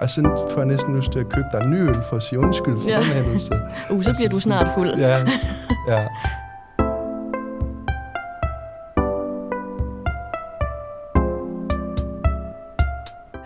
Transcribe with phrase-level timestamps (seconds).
[0.00, 2.22] Og så får jeg næsten lyst til at købe dig en ny øl for at
[2.22, 2.96] sige undskyld for Ja.
[2.96, 3.54] den hændelse.
[3.90, 4.90] Uh, så bliver du snart fuld.
[4.98, 5.18] Ja,
[5.88, 6.06] ja.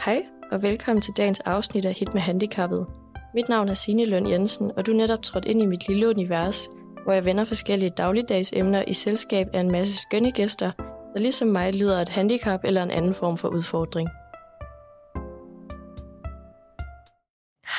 [0.05, 0.23] Hej,
[0.53, 2.87] og velkommen til dagens afsnit af Hit med Handicappet.
[3.35, 6.09] Mit navn er Signe Løn Jensen, og du er netop trådt ind i mit lille
[6.09, 6.69] univers,
[7.05, 10.71] hvor jeg vender forskellige dagligdags emner i selskab af en masse skønne gæster,
[11.15, 14.09] der ligesom mig lider af et handicap eller en anden form for udfordring.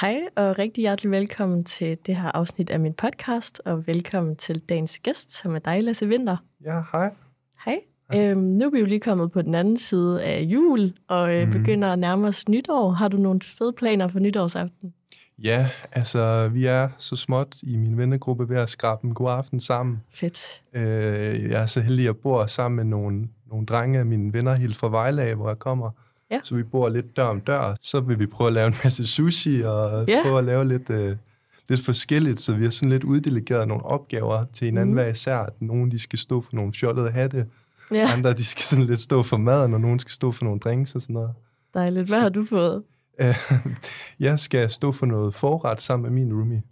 [0.02, 4.60] Hej, og rigtig hjertelig velkommen til det her afsnit af min podcast, og velkommen til
[4.70, 6.38] dagens gæst, som er dig, Lasse Vinter.
[6.66, 7.14] Ja, hej.
[7.66, 7.80] Hej.
[8.16, 11.42] Øhm, nu er vi jo lige kommet på den anden side af jul, og øh,
[11.48, 11.52] Mhm.
[11.52, 12.92] begynder at nærme os nytår.
[12.92, 14.94] Har du nogle fede planer for nytårsaften?
[15.44, 19.60] Ja, altså, vi er så småt i min vennegruppe ved at skrabe en god aften
[19.60, 20.02] sammen.
[20.14, 20.62] Fedt.
[20.74, 20.84] Øh,
[21.52, 24.54] jeg er så heldig, at jeg bor sammen med nogle, nogle drenge af mine venner
[24.54, 25.92] helt fra Vejle hvor jeg kommer.
[26.32, 26.40] Ja.
[26.44, 27.76] Så vi bor lidt dør om dør.
[27.82, 30.20] Så vil vi prøve at lave en masse sushi og Ja.
[30.24, 31.12] prøve at lave lidt, øh,
[31.70, 32.40] lidt forskelligt.
[32.40, 35.02] Så vi har sådan lidt uddelegeret nogle opgaver til hinanden Mhm.
[35.02, 35.46] hver især.
[35.60, 37.46] Nogle de skal stå for nogle fjollede hatte,
[37.92, 40.60] Ja, andre de skal sådan lidt stå for maden, og nogen skal stå for nogle
[40.60, 41.32] drinks og sådan noget.
[41.74, 42.10] dejligt.
[42.10, 42.84] Hvad har du fået?
[43.22, 43.36] Øh,
[44.20, 46.64] jeg skal stå for noget forret sammen med min roomie.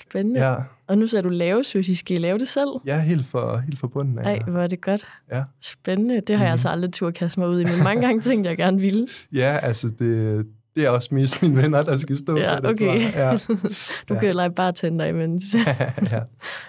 [0.00, 0.40] Spændende.
[0.40, 0.50] Ja.
[0.52, 0.56] Ja,
[0.86, 1.94] Og nu så du lave sushi.
[1.94, 2.68] Skal I lave det selv?
[2.86, 4.22] er helt for, helt for bunden af.
[4.24, 5.04] Ej, hvor er det godt.
[5.32, 5.42] Ja.
[5.60, 6.20] Spændende.
[6.20, 6.52] Det har jeg Mhm.
[6.52, 9.08] altså aldrig tur kaste mig ud i, men mange gange tænkte jeg gerne ville.
[9.32, 12.78] Ja, altså det, det er også mest mine venner, der skal stå Ja, for det,
[12.78, 13.02] tror okay.
[13.02, 13.12] jeg.
[13.16, 13.54] Ja.
[14.08, 14.20] Du Ja.
[14.20, 15.42] kan jo lege bartender imens.
[16.12, 16.20] ja.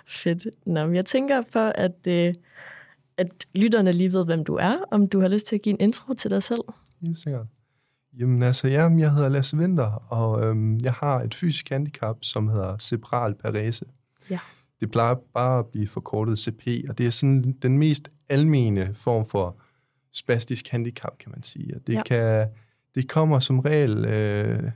[0.08, 0.48] Fedt.
[0.66, 2.34] Nå, men jeg tænker for, at, øh,
[3.18, 5.80] at lytterne lige ved, hvem du er, om du har lyst til at give en
[5.80, 6.62] intro til dig selv.
[7.02, 7.46] Helt sikkert.
[8.20, 12.48] Jamen altså, ja, jeg hedder Lasse Vinter, og øhm, jeg har et fysisk handicap, som
[12.48, 13.86] hedder cerebral parese.
[14.30, 14.40] Ja.
[14.80, 19.26] Det plejer bare at blive forkortet CP, og det er sådan den mest almene form
[19.26, 19.58] for
[20.14, 21.76] spastisk handicap, kan man sige.
[21.76, 22.04] Og det, ja.
[22.04, 22.48] kan,
[22.96, 24.72] det kommer som regel øh,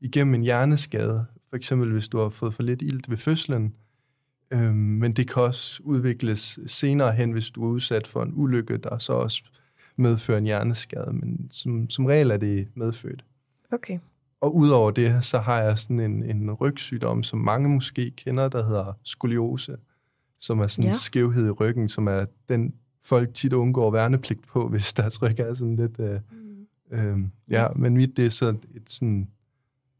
[0.00, 3.74] igennem en hjerneskade, for eksempel hvis du har fået for lidt ilt ved fødslen,
[4.50, 8.76] øhm, men det kan også udvikles senere hen, hvis du er udsat for en ulykke,
[8.76, 9.42] der så også
[9.98, 13.24] medfører en hjerneskade, men som, som regel er det medfødt.
[13.72, 13.98] Okay.
[14.40, 18.66] Og udover det, så har jeg sådan en, en rygsygdom, som mange måske kender, der
[18.66, 19.76] hedder skoliose,
[20.38, 20.90] som er sådan Ja.
[20.90, 25.38] en skævhed i ryggen, som er den, folk tit undgår værnepligt på, hvis deres ryg
[25.40, 26.00] er sådan lidt...
[26.00, 26.20] Øh,
[26.90, 27.18] øh,
[27.50, 29.28] ja, men mit, det er så et sådan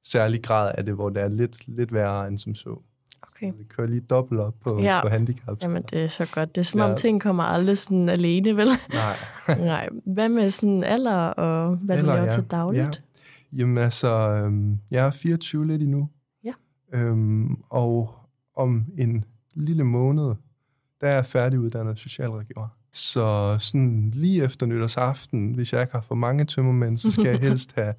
[0.03, 2.83] særlig grad af det, hvor det er lidt, lidt værre end som så.
[3.43, 3.53] Okay.
[3.59, 4.95] Det kører lige dobbelt op på, Ja.
[4.97, 5.03] ja.
[5.03, 5.63] på handicap.
[5.63, 6.55] Jamen, det er så godt.
[6.55, 6.97] Det er som om Ja.
[6.97, 8.69] ting kommer aldrig sådan alene, vel?
[8.93, 9.17] Nej.
[9.59, 9.89] Nej.
[10.07, 12.35] Hvad med sådan alder, og hvad Alder, du laver ja.
[12.35, 13.03] til dagligt?
[13.53, 13.59] Ja.
[13.59, 16.09] Jamen altså, øhm, jeg er 24 lidt endnu.
[16.45, 16.53] Ja.
[16.95, 18.15] Øhm, og
[18.57, 19.25] om en
[19.55, 20.25] lille måned,
[21.01, 22.69] der er jeg færdiguddannet socialrådgiver.
[22.93, 27.39] Så sådan lige efter nytårsaften, hvis jeg ikke har for mange tømmermænd, så skal jeg
[27.49, 27.95] helst have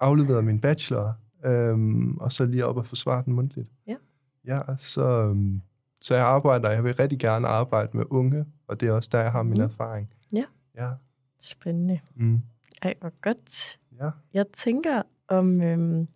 [0.00, 1.12] afleveret min bachelor,
[1.46, 3.68] øhm, og så lige op og forsvare den mundtligt.
[3.86, 3.94] Ja.
[4.46, 5.60] Ja, så, øhm,
[6.00, 9.20] så jeg arbejder, jeg vil rigtig gerne arbejde med unge, og det er også der,
[9.20, 9.62] jeg har min Mhm.
[9.62, 10.10] erfaring.
[10.32, 10.44] Ja.
[10.76, 10.90] Ja.
[11.40, 12.00] Spændende.
[12.14, 12.40] Mm.
[12.82, 13.78] Ej, hvor godt.
[14.00, 14.10] Ja.
[14.34, 16.08] Jeg tænker, om øhm,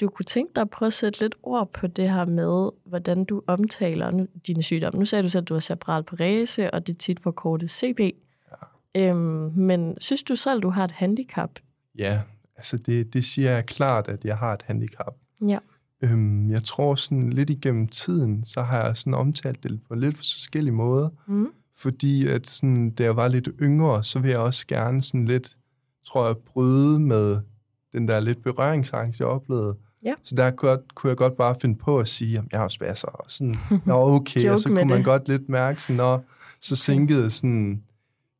[0.00, 3.24] du kunne tænke dig at prøve at sætte lidt ord på det her med, hvordan
[3.24, 4.98] du omtaler nu, dine sygdomme.
[4.98, 8.00] Nu sagde du så, at du har cerebral parese, og det er tit forkortet CP.
[8.00, 9.00] Ja.
[9.00, 11.50] Øhm, men synes du selv, du har et handicap?
[11.98, 12.20] Ja,
[12.56, 15.14] altså det, det siger jeg klart, at jeg har et handicap.
[15.46, 15.58] Ja.
[16.02, 20.16] Øhm, jeg tror sådan lidt igennem tiden, så har jeg sådan omtalt det på lidt
[20.16, 21.08] forskellige måder.
[21.26, 21.46] Mm.
[21.76, 25.56] Fordi at sådan, da jeg var lidt yngre, så vil jeg også gerne sådan lidt,
[26.06, 27.38] tror jeg, bryde med
[27.92, 29.76] den der lidt berøringsangst, jeg oplevede.
[30.04, 30.14] Ja.
[30.24, 32.68] Så der kunne jeg, kunne jeg godt bare finde på at sige, at jeg har
[32.68, 33.08] spasser.
[33.08, 33.54] Og sådan,
[33.86, 34.50] Nå, okay.
[34.50, 35.04] Og så kunne man det.
[35.04, 36.20] godt lidt mærke, sådan, Nå,
[36.60, 37.82] så sænkede sådan,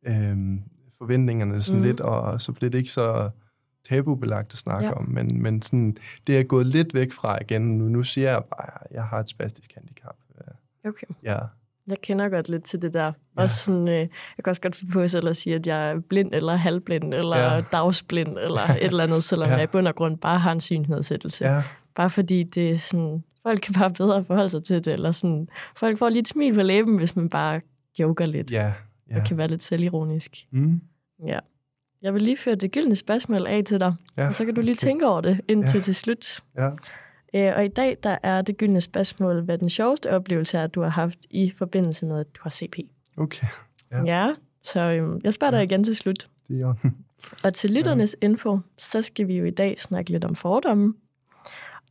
[0.08, 0.60] øhm,
[0.98, 1.86] forventningerne sådan Mhm.
[1.86, 3.30] lidt, og så blev det ikke så
[3.88, 4.92] tabubelagt at snakke Ja.
[4.92, 5.04] om.
[5.08, 7.62] Men, men sådan, det er jeg gået lidt væk fra igen.
[7.78, 10.16] Nu, nu siger jeg bare, at jeg har et spastisk handicap.
[10.84, 11.06] Okay.
[11.22, 11.38] Ja,
[11.88, 13.04] Jeg kender godt lidt til det der.
[13.06, 13.12] Ja.
[13.42, 14.08] Også sådan, øh, jeg
[14.44, 17.38] kan også godt finde på selv at sige, at jeg er blind eller halvblind, eller
[17.38, 17.60] ja.
[17.72, 19.54] Dagsblind, eller et eller andet, selvom ja.
[19.54, 21.44] Jeg i bund og grund bare har en synsnedsættelse.
[21.44, 21.62] ja,
[21.96, 25.48] Bare fordi det er sådan, folk kan bare bedre forholde sig til det, eller sådan,
[25.76, 27.60] folk får lige et smil på læben, hvis man bare
[27.98, 28.50] joker lidt.
[28.50, 28.72] ja.
[29.10, 29.14] Ja.
[29.14, 30.36] Det kan være lidt selvironisk.
[30.50, 30.80] Mm,
[31.26, 31.38] Ja.
[32.02, 34.28] Jeg vil lige føre det gyldne spørgsmål af til dig, ja.
[34.28, 34.78] og så kan du lige okay.
[34.88, 35.82] tænke over det indtil Ja.
[35.82, 36.40] til slut.
[36.56, 36.70] Ja.
[37.34, 40.82] Øh, Og i dag, der er det gyldne spørgsmål, hvad den sjoveste oplevelse er, du
[40.82, 42.76] har haft i forbindelse med, at du har CP.
[43.16, 43.46] Okay,
[43.92, 43.96] Ja.
[44.04, 45.62] Ja, ja så øhm, jeg spørger dig Ja.
[45.64, 46.28] igen til slut.
[46.48, 46.74] det er.
[47.44, 50.94] Og til lytternes info, så skal vi jo i dag snakke lidt om fordomme.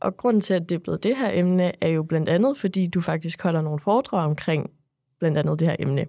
[0.00, 2.86] Og grunden til, at det er blevet det her emne, er jo blandt andet, fordi
[2.86, 4.70] du faktisk holder nogle foredrag omkring
[5.18, 6.06] blandt andet det her emne.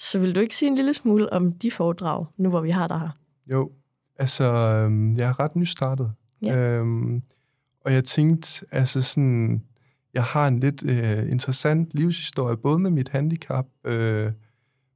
[0.00, 2.88] Så vil du ikke sige en lille smule om de foredrag, nu hvor vi har
[2.88, 3.18] dig her?
[3.52, 3.72] Jo,
[4.18, 6.12] altså, øhm, jeg er ret nystartet.
[6.42, 6.56] Ja.
[6.56, 7.22] Øhm,
[7.84, 9.62] og jeg tænkte, altså sådan,
[10.14, 14.32] jeg har en lidt øh, interessant livshistorie, både med mit handicap, øh,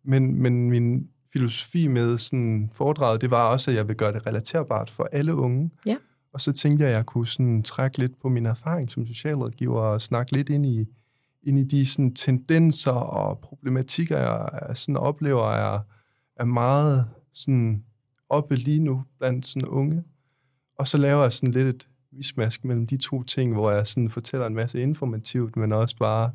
[0.05, 4.27] men, men min filosofi med sådan foredraget, det var også, at jeg vil gøre det
[4.27, 5.71] relaterbart for alle unge.
[5.87, 5.97] Ja.
[6.33, 9.81] Og så tænkte jeg, at jeg kunne sådan trække lidt på min erfaring som socialrådgiver
[9.81, 10.87] og snakke lidt ind i,
[11.47, 15.81] ind i de sådan, tendenser og problematikker, jeg sådan oplever, er,
[16.37, 17.85] er meget sådan,
[18.29, 20.05] oppe lige nu blandt sådan unge.
[20.79, 24.11] Og så laver jeg sådan lidt et vismask mellem de to ting, hvor jeg sådan
[24.11, 26.31] fortæller en masse informativt, men også bare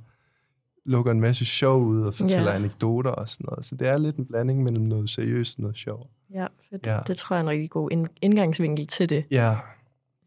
[0.86, 2.56] lukker en masse sjov ud og fortæller Ja.
[2.56, 3.66] anekdoter og sådan noget.
[3.66, 6.10] Så det er lidt en blanding mellem noget seriøst og noget sjov.
[6.34, 6.86] Ja, fedt.
[6.86, 7.00] Ja.
[7.08, 9.26] Det tror jeg er en rigtig god ind- indgangsvinkel til det.
[9.32, 9.58] Ja,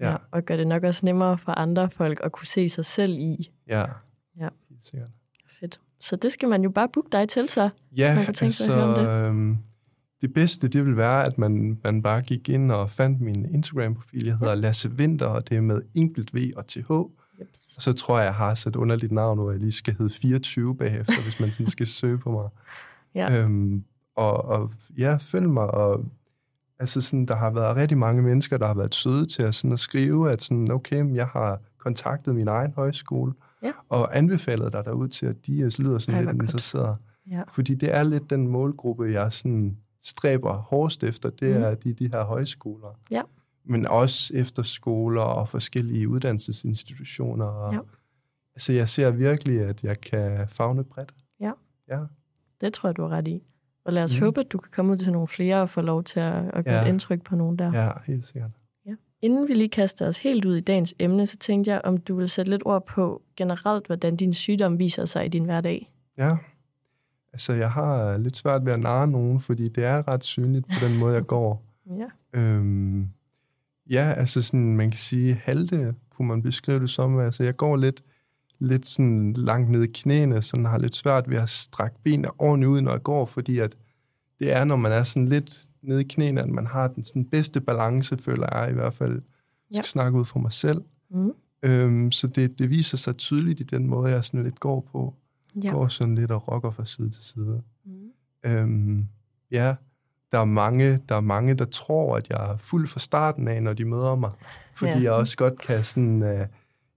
[0.00, 3.12] ja, Og gør det nok også nemmere for andre folk at kunne se sig selv
[3.18, 3.50] i.
[3.68, 3.84] ja.
[4.40, 4.48] Ja.
[4.82, 5.10] Sikkert.
[5.60, 5.80] Fedt.
[6.00, 7.68] Så det skal man jo bare booke dig til så.
[7.96, 9.58] Ja, Man kan tænke sig at høre om altså, øhm,
[10.20, 14.24] det bedste, det vil være, at man, man bare gik ind og fandt min Instagram-profil.
[14.24, 16.90] Jeg hedder Lasse Winter, og det er med enkelt V og TH.
[16.90, 17.82] Og Jeps.
[17.82, 20.76] så tror jeg, jeg har så et underligt navn, hvor jeg lige skal hedde 24
[20.76, 22.48] bagefter, hvis man sådan skal søge på mig.
[23.14, 23.38] Ja.
[23.38, 23.84] Øhm,
[24.16, 25.70] og, og ja, følg mig.
[25.70, 26.04] Og,
[26.78, 29.72] altså sådan, der har været rigtig mange mennesker, der har været søde til at, sådan,
[29.72, 33.32] at skrive, at sådan, okay, jeg har kontaktet min egen højskole,
[33.62, 33.72] Ja.
[33.88, 36.96] og anbefalet dig derud til, at de øh, lyder sådan Ej, lidt interesserede.
[37.30, 37.42] Ja.
[37.52, 41.62] Fordi det er lidt den målgruppe, jeg sådan stræber hårdest efter, det Mhm.
[41.64, 42.98] er de, de her højskoler.
[43.10, 43.22] Ja.
[43.64, 47.44] Men også efterskoler og forskellige uddannelsesinstitutioner.
[47.44, 47.78] Og, Ja.
[48.54, 51.14] Altså, jeg ser virkelig, at jeg kan fagne bredt.
[51.40, 51.52] Ja.
[51.88, 52.00] Ja.
[52.60, 53.42] Det tror jeg, du har ret i.
[53.84, 54.20] Og lad os Mhm.
[54.20, 54.24] mm.
[54.24, 56.64] håbe, at du kan komme ud til nogle flere og få lov til at, at
[56.64, 56.86] gøre Ja.
[56.88, 57.82] indtryk på nogen der.
[57.84, 58.50] Ja, helt sikkert.
[59.22, 62.16] Inden vi lige kaster os helt ud i dagens emne, så tænkte jeg, om du
[62.16, 65.92] vil sætte lidt ord på generelt, hvordan din sygdom viser sig i din hverdag.
[66.18, 66.36] Ja.
[67.32, 70.86] Altså, jeg har lidt svært ved at narre nogen, fordi det er ret synligt på
[70.86, 71.62] den måde, jeg går.
[71.98, 72.40] Ja.
[72.40, 73.08] Øhm,
[73.90, 77.18] ja, altså sådan, man kan sige, halte kunne man beskrive det som.
[77.18, 78.02] Altså, jeg går lidt,
[78.58, 82.70] lidt sådan langt ned i knæene, sådan har lidt svært ved at strække benene ordentligt
[82.70, 83.76] ud, når jeg går, fordi at
[84.42, 87.24] det er, når man er sådan lidt nede i knæene, at man har den sådan
[87.24, 89.12] bedste balance, føler jeg i hvert fald.
[89.12, 89.20] Jeg
[89.70, 89.82] skal Ja.
[89.82, 90.82] snakke ud for mig selv.
[91.10, 91.32] Mm.
[91.62, 95.14] Øhm, så det, det viser sig tydeligt i den måde, jeg sådan lidt går på.
[95.64, 95.70] Ja.
[95.70, 97.62] Går sådan lidt og rocker fra side til side.
[97.84, 97.92] Mm.
[98.50, 99.08] Øhm,
[99.50, 99.74] ja,
[100.32, 103.62] der er, mange, der er mange, der tror, at jeg er fuld fra starten af,
[103.62, 104.30] når de møder mig.
[104.76, 105.02] Fordi Ja.
[105.02, 106.46] jeg også godt kan sådan, uh,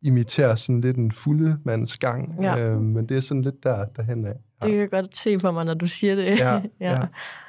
[0.01, 2.36] imitere sådan lidt en fulde mands gang.
[2.42, 2.57] Ja.
[2.59, 4.36] Øhm, men det er sådan lidt der, derhen af.
[4.62, 6.40] Det kan jeg godt se for mig, når du siger det.
[6.40, 7.07] Ja, ja.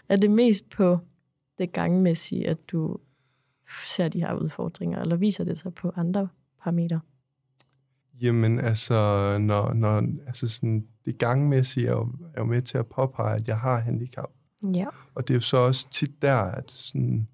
[0.09, 0.99] Er det mest på
[1.59, 2.99] det gangmæssige, at du
[3.87, 6.29] ser de her udfordringer, eller viser det sig på andre
[6.63, 7.01] parametre?
[8.23, 12.87] Jamen altså, når, når, altså sådan, det gangmæssige er jo, er jo med til at
[12.87, 14.31] påpege, at jeg har handicap.
[14.75, 14.87] Ja.
[15.15, 17.29] Og det er jo så også tit der, at, sådan,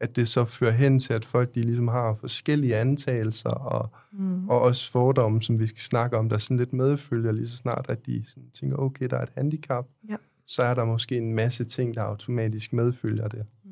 [0.00, 4.48] at det så fører hen til, at folk de ligesom har forskellige antagelser og, Mm.
[4.48, 7.86] og også fordomme, som vi skal snakke om, der sådan lidt medfølger lige så snart,
[7.88, 10.16] at de sådan tænker, okay, der er et handicap, Ja.
[10.46, 13.46] så er der måske en masse ting, der automatisk medfølger det.
[13.64, 13.70] Mm.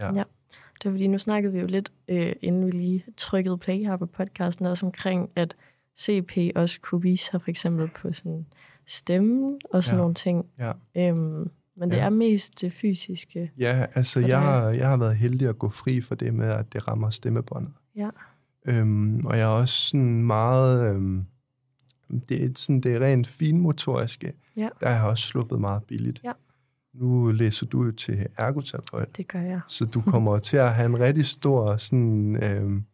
[0.00, 0.06] Ja.
[0.06, 0.22] Ja.
[0.82, 3.96] Det var fordi, nu snakkede vi jo lidt, øh, inden vi lige trykkede play her
[3.96, 5.56] på podcasten, også omkring, at
[6.00, 8.46] CP også kunne vise sig for eksempel på sådan
[8.86, 10.00] stemmen og sådan Ja.
[10.00, 10.46] nogle ting.
[10.58, 10.72] Ja.
[10.96, 11.50] Øhm,
[11.80, 12.04] men det Ja.
[12.04, 13.50] er mest det fysiske.
[13.58, 16.72] Ja, altså jeg har, jeg har været heldig at gå fri for det med, at
[16.72, 17.72] det rammer stemmebåndet.
[17.96, 18.10] Ja.
[18.66, 20.90] Øhm, og jeg er også sådan meget...
[20.94, 21.24] Øhm,
[22.28, 24.32] det, er sådan, det er rent finmotoriske.
[24.56, 24.68] Ja.
[24.80, 26.20] Der har jeg også sluppet meget billigt.
[26.24, 26.32] Ja.
[26.94, 29.60] Nu læser du jo til ergoterapeut, Det gør jeg.
[29.66, 32.84] så du kommer til at have en rigtig stor sådan, øhm,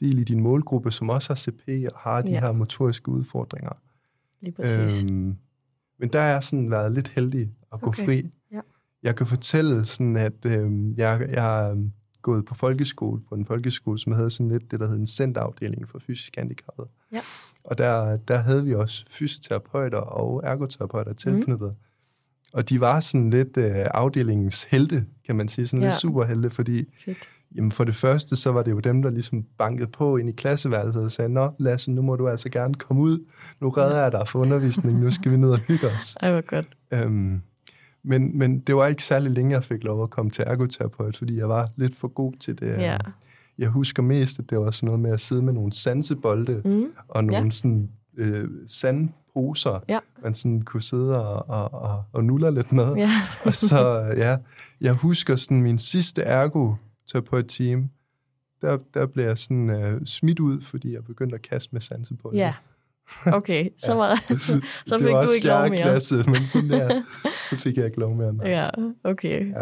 [0.00, 2.40] del i din målgruppe, som også har CP og har de Ja.
[2.40, 3.70] her motoriske udfordringer.
[4.40, 5.02] Lige præcis.
[5.04, 5.36] Øhm,
[5.98, 8.04] men der er jeg sådan været lidt heldig at gå Okay.
[8.04, 8.30] fri.
[8.52, 8.60] Ja.
[9.02, 11.86] Jeg kan fortælle sådan, at øhm, jeg, jeg har
[12.22, 15.88] gået på folkeskole, på en folkeskole, som havde sådan lidt det, der hed en centerafdeling
[15.88, 16.88] for fysisk handicappede.
[17.12, 17.20] Ja.
[17.64, 21.68] Og der, der havde vi også fysioterapeuter og ergoterapeuter tilknyttet.
[21.68, 21.76] Mm.
[22.52, 25.88] Og de var sådan lidt øh, afdelingens helte, kan man sige, sådan Ja.
[25.88, 26.84] lidt superhelte, fordi.
[27.56, 30.32] Jamen for det første, så var det jo dem, der ligesom bankede på ind i
[30.32, 33.24] klasseværelset og sagde, Nå, Lasse, nu må du altså gerne komme ud.
[33.60, 35.00] Nu redder jeg dig for undervisning.
[35.00, 36.16] Nu skal vi ned og hygge os.
[36.20, 36.68] Ej, hvor godt.
[36.90, 37.42] Øhm,
[38.06, 41.36] men, men det var ikke særlig længe, jeg fik lov at komme til ergoterapeut, fordi
[41.38, 42.66] jeg var lidt for god til det.
[42.68, 42.98] Ja.
[43.58, 46.86] Jeg husker mest, at det var sådan noget med at sidde med nogle sansebolde Mm.
[47.08, 47.50] og nogle ja.
[47.50, 49.98] sådan øh, sandposer, Ja.
[50.22, 52.94] man sådan kunne sidde og, og, og, og nuller lidt med.
[52.96, 53.10] Ja.
[53.44, 54.36] Og så, ja,
[54.80, 56.74] jeg husker sådan min sidste ergo
[57.26, 57.90] på et team,
[58.62, 62.38] der, der blev jeg sådan øh, smidt ud, fordi jeg begyndte at kaste med sansebolle.
[62.38, 62.54] ja.
[63.26, 65.76] Okay, så, var, så det fik var du ikke lov mere.
[65.82, 67.02] klasse, men sådan der,
[67.50, 68.32] så fik jeg ikke lov mere.
[68.32, 68.50] nej.
[68.50, 68.68] Ja,
[69.04, 69.50] okay.
[69.50, 69.60] Ja.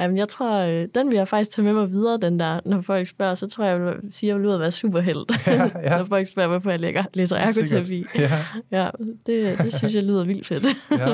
[0.00, 2.60] Jamen, jeg tror, øh, den vil jeg faktisk tage med mig videre, den der.
[2.64, 4.70] Når folk spørger, så tror jeg, jeg vil sige, at jeg vil ud at være
[4.70, 5.26] superheld.
[5.46, 5.98] Ja, ja.
[5.98, 8.04] når folk spørger, hvorfor jeg lægger, læser ergoterapi.
[8.18, 8.90] Ja, Ja,
[9.26, 10.64] det, det synes jeg lyder vildt fedt.
[10.90, 11.06] ja.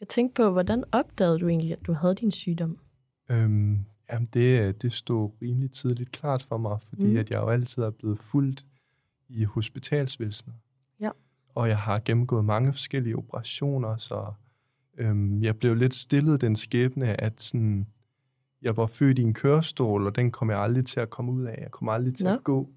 [0.00, 2.76] Jeg tænkte på, hvordan opdagede du egentlig, at du havde din sygdom?
[3.30, 3.78] Øhm,
[4.12, 7.16] jamen det, det stod rimelig tidligt klart for mig, fordi mm.
[7.16, 8.64] at jeg jo altid er blevet fuldt
[9.32, 10.56] i hospitalsvæsenet.
[11.00, 11.10] Ja.
[11.54, 14.32] Og jeg har gennemgået mange forskellige operationer, så
[14.98, 17.86] øhm, jeg blev lidt stillet den skæbne, at sådan,
[18.62, 21.42] jeg var født i en kørestol, og den kom jeg aldrig til at komme ud
[21.44, 21.58] af.
[21.62, 22.32] Jeg kom aldrig til Nå.
[22.32, 22.70] at gå.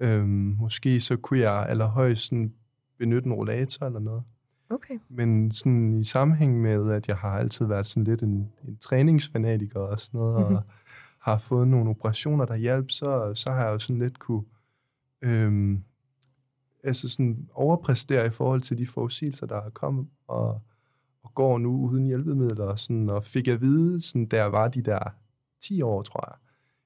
[0.00, 2.52] Øhm, måske så kunne jeg allerhøjst sådan,
[2.98, 4.22] benytte en rollator eller noget.
[4.70, 4.98] Okay.
[5.08, 9.80] Men sådan i sammenhæng med, at jeg har altid været sådan lidt en, en træningsfanatiker
[9.80, 10.56] og sådan noget, Mhm.
[10.56, 10.62] og
[11.18, 14.42] har fået nogle operationer, der hjalp, så, så har jeg jo sådan lidt kunne
[15.22, 15.84] øhm,
[16.84, 20.60] altså sådan overpræstere i forhold til de forudsigelser, der er kommet, og,
[21.22, 24.82] og går nu uden hjælpemidler, og, sådan, og fik at vide, sådan, der var de
[24.82, 24.98] der
[25.60, 26.36] 10 år, tror jeg,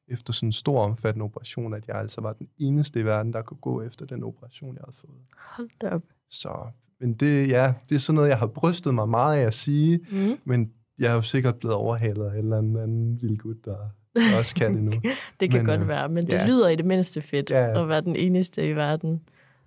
[0.08, 3.42] efter sådan en stor omfattende operation, at jeg altså var den eneste i verden, der
[3.42, 5.20] kunne gå efter den operation, jeg havde fået.
[5.36, 6.02] Hold da op.
[6.30, 6.66] Så,
[7.00, 10.00] men det, ja, det er sådan noget, jeg har brystet mig meget af at sige,
[10.12, 10.38] Mm.
[10.44, 13.76] men jeg er jo sikkert blevet overhalet af en eller anden, anden lille gut, der
[14.38, 14.92] også kan det nu.
[15.40, 16.46] Det kan Men, godt øh, være, men det ja.
[16.46, 19.20] lyder i det mindste fedt Ja, at være den eneste i verden.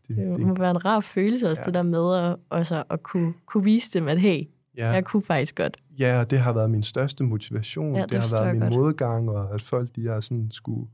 [0.08, 1.66] Det, Det må det, være en rar følelse også, Ja.
[1.66, 5.24] det der med at, også at kunne, kunne vise dem, at hey, ja, jeg kunne
[5.24, 5.78] faktisk godt.
[6.00, 7.96] ja, og det har været min største motivation.
[7.96, 8.74] Ja, det det, det har været min godt.
[8.74, 10.88] modgang, og at folk de har sådan skulle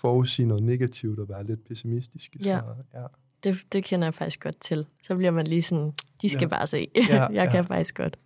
[0.00, 2.38] forudsige noget negativt og være lidt pessimistiske.
[2.44, 2.58] Ja.
[2.58, 3.04] Så, ja.
[3.44, 4.86] Det, det kender jeg faktisk godt til.
[5.02, 6.46] Så bliver man lige sådan, de skal Ja.
[6.48, 6.88] bare se.
[6.96, 7.50] Ja, jeg ja.
[7.50, 8.16] kan faktisk godt.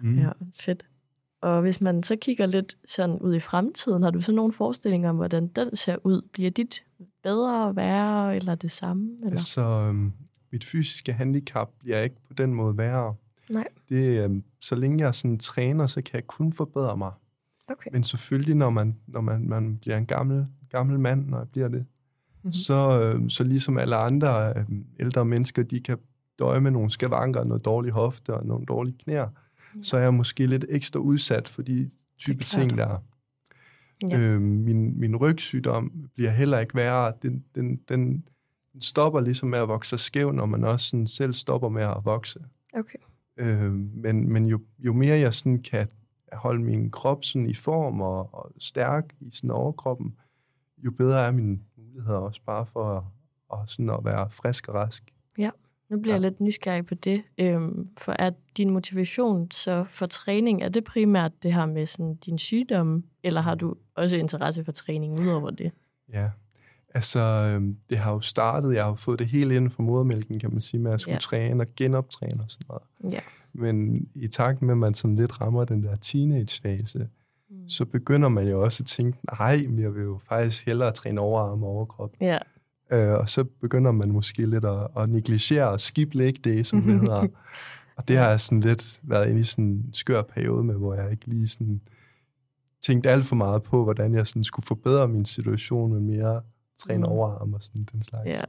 [0.00, 0.18] Mm.
[0.18, 0.28] Ja,
[0.60, 0.84] fedt.
[1.40, 5.10] Og hvis man så kigger lidt sådan ud i fremtiden, har du så nogle forestillinger
[5.10, 6.22] om, hvordan den ser ud?
[6.32, 6.82] Bliver dit
[7.22, 9.10] bedre, værre eller det samme?
[9.18, 9.30] Eller?
[9.30, 10.12] Altså, øhm,
[10.52, 13.14] mit fysiske handicap bliver ikke på den måde værre.
[13.50, 13.68] Nej.
[13.88, 17.12] Det, øhm, så længe jeg sådan træner, så kan jeg kun forbedre mig.
[17.68, 17.90] Okay.
[17.92, 21.68] Men selvfølgelig, når man, når man, man bliver en gammel, gammel mand, når jeg bliver
[21.68, 21.84] det,
[22.46, 22.48] Mhm.
[22.48, 22.52] mm-hmm.
[22.52, 24.64] så, øh, så ligesom alle andre øh,
[25.00, 25.98] ældre mennesker, de kan
[26.38, 29.28] døje med nogle skavanker, noget dårlige hofte og nogle dårlige knæer,
[29.76, 29.82] Ja.
[29.82, 32.98] så er jeg måske lidt ekstra udsat for de type ting, der er.
[34.10, 34.18] Ja.
[34.18, 37.12] Øh, min, min rygsygdom bliver heller ikke værre.
[37.22, 38.24] Den, den, den,
[38.74, 41.82] den stopper ligesom med at vokse sig skæv, når man også sådan selv stopper med
[41.82, 42.40] at vokse.
[42.72, 42.98] Okay.
[43.36, 45.88] Øh, men men jo, jo mere jeg sådan kan
[46.32, 50.16] holde min krop sådan i form og, og stærk i sådan overkroppen,
[50.78, 53.04] jo bedre er mine muligheder også bare for at,
[53.48, 55.14] og sådan at være frisk og rask.
[55.90, 57.22] Nu bliver jeg lidt nysgerrig på det.
[57.38, 62.14] Øhm, for er din motivation så for træning, er det primært det her med sådan
[62.14, 65.72] din sygdom, eller har du også interesse for træning udover det?
[66.12, 66.30] Ja,
[66.94, 70.50] altså øh, det har jo startet, jeg har fået det helt inden for modermælken, kan
[70.52, 71.16] man sige, med at skulle Ja.
[71.16, 71.20] ja.
[71.20, 73.14] træne og genoptræne og sådan noget.
[73.14, 73.20] Ja.
[73.52, 77.08] Men i takt med, at man sådan lidt rammer den der teenagefase,
[77.50, 77.68] Mm.
[77.68, 81.62] så begynder man jo også at tænke, nej, jeg vil jo faktisk hellere træne overarm
[81.62, 82.10] og overkrop.
[82.20, 82.38] Ja,
[82.92, 86.82] Øh, og så begynder man måske lidt at, at negligere og skip leg day, som
[86.82, 87.26] det hedder.
[87.96, 90.94] Og det har jeg sådan lidt været inde i sådan en skør periode med, hvor
[90.94, 91.80] jeg ikke lige sådan
[92.86, 96.42] tænkte alt for meget på, hvordan jeg sådan skulle forbedre min situation med mere
[96.78, 97.02] træne Mm.
[97.02, 97.12] mm.
[97.12, 98.26] overarm og sådan den slags.
[98.26, 98.40] ja.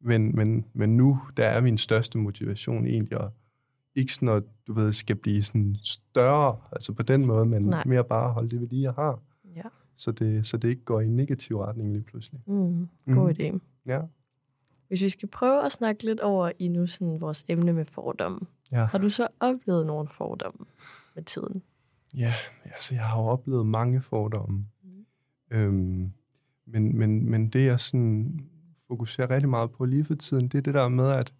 [0.00, 3.28] Men, men, men nu, der er min største motivation egentlig at
[3.94, 7.82] ikke sådan, at du ved, skal blive sådan større, altså på den måde, men Nej.
[7.86, 9.18] Mere bare holde det ved lige, jeg har,
[9.56, 9.62] ja.
[9.96, 12.40] så det, så det ikke går i en negativ retning lige pludselig.
[12.46, 13.36] Mm, god Mhm.
[13.40, 13.58] idé.
[13.86, 14.00] Ja.
[14.88, 18.40] Hvis vi skal prøve at snakke lidt over i nu sådan vores emne med fordomme.
[18.72, 18.84] Ja.
[18.84, 20.66] Har du så oplevet nogle fordomme
[21.14, 21.62] med tiden?
[22.16, 22.34] Ja,
[22.64, 24.66] altså jeg har jo oplevet mange fordomme.
[24.82, 25.06] Mm.
[25.50, 26.12] Øhm,
[26.66, 28.40] men, men, men det, jeg sådan
[28.88, 31.34] fokuserer rigtig meget på lige for tiden, det er det der med, at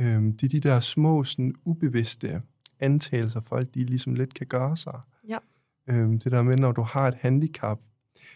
[0.00, 2.42] øhm, det er de der små, sådan ubevidste
[2.80, 5.00] antagelser, folk de ligesom lidt kan gøre sig.
[5.28, 5.38] Ja.
[5.86, 7.80] Øhm, det der med, når du har et handicap,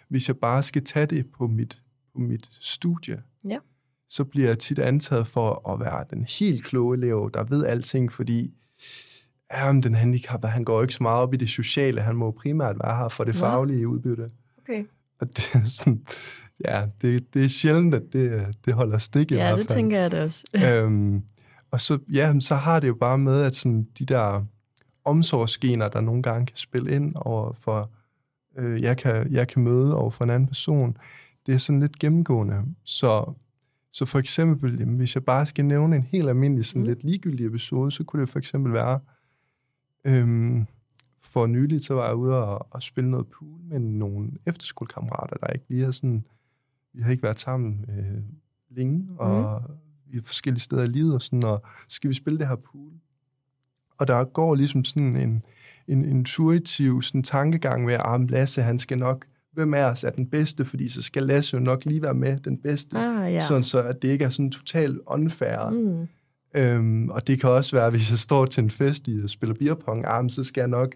[0.09, 1.83] hvis jeg bare skal tage det på mit,
[2.19, 3.59] på mit studie, Ja.
[4.09, 8.13] så bliver jeg tit antaget for at være den helt kloge elev, der ved alting,
[8.13, 8.55] fordi
[9.55, 12.31] ja, men den handicap, han går ikke så meget op i det sociale, han må
[12.31, 13.39] primært være her for det Nå.
[13.41, 14.31] faglige udbytte.
[14.59, 14.85] Okay.
[15.21, 16.07] Og det er sådan,
[16.69, 19.77] ja, det, det er sjældent, at det, det holder stik i Ja, hvert det fald.
[19.79, 20.45] tænker jeg da også.
[20.85, 21.23] øhm,
[21.71, 24.45] og så, ja, så har det jo bare med, at sådan, de der
[25.05, 27.91] omsorgsgener, der nogle gange kan spille ind over for,
[28.59, 30.97] øh, jeg, kan, jeg kan møde over for en anden person,
[31.49, 32.65] det er sådan lidt gennemgående.
[32.85, 33.33] Så,
[33.91, 36.85] så for eksempel, jamen, hvis jeg bare skal nævne en helt almindelig, sådan Mm.
[36.85, 36.89] mm.
[36.89, 39.01] lidt ligegyldig episode, så kunne det for eksempel være,
[40.05, 40.67] øhm,
[41.21, 45.47] for nyligt, så var jeg ude og, og spille noget pool med nogle efterskolekammerater, der
[45.47, 46.25] ikke lige har sådan,
[46.93, 48.23] vi har ikke været sammen øh,
[48.77, 49.63] længe, og
[50.07, 52.93] vi er forskellige steder i livet, og sådan, og skal vi spille det her pool.
[53.99, 55.43] Og der går ligesom sådan en,
[55.89, 60.11] en intuitiv sådan tankegang med, at ah, Lasse, han skal nok, hvem af os er
[60.11, 63.41] den bedste, fordi så skal Lasse jo nok lige være med den bedste, Ah, ja.
[63.41, 65.71] sådan så at det ikke er sådan totalt unfair.
[65.71, 66.07] Mm.
[66.57, 69.55] Øhm, og det kan også være, hvis jeg står til en fest i og spiller
[69.55, 70.95] beerpong, ah, så skal jeg nok,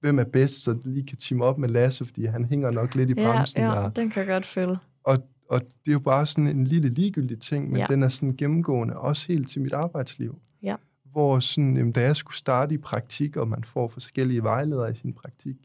[0.00, 3.10] hvem er bedst, så lige kan team op med Lasse, fordi han hænger nok lidt
[3.10, 3.60] i Ja, bremsen.
[3.62, 3.88] ja, der.
[3.90, 4.76] den kan jeg godt følge.
[5.04, 5.18] Og,
[5.50, 7.86] og det er jo bare sådan en lille ligegyldig ting, men Ja.
[7.88, 7.94] ja.
[7.94, 10.38] den er sådan gennemgående, også helt til mit arbejdsliv.
[10.62, 10.76] Ja.
[11.12, 14.94] Hvor sådan, jamen, da jeg skulle starte i praktik, og man får forskellige vejledere i
[14.94, 15.56] sin praktik,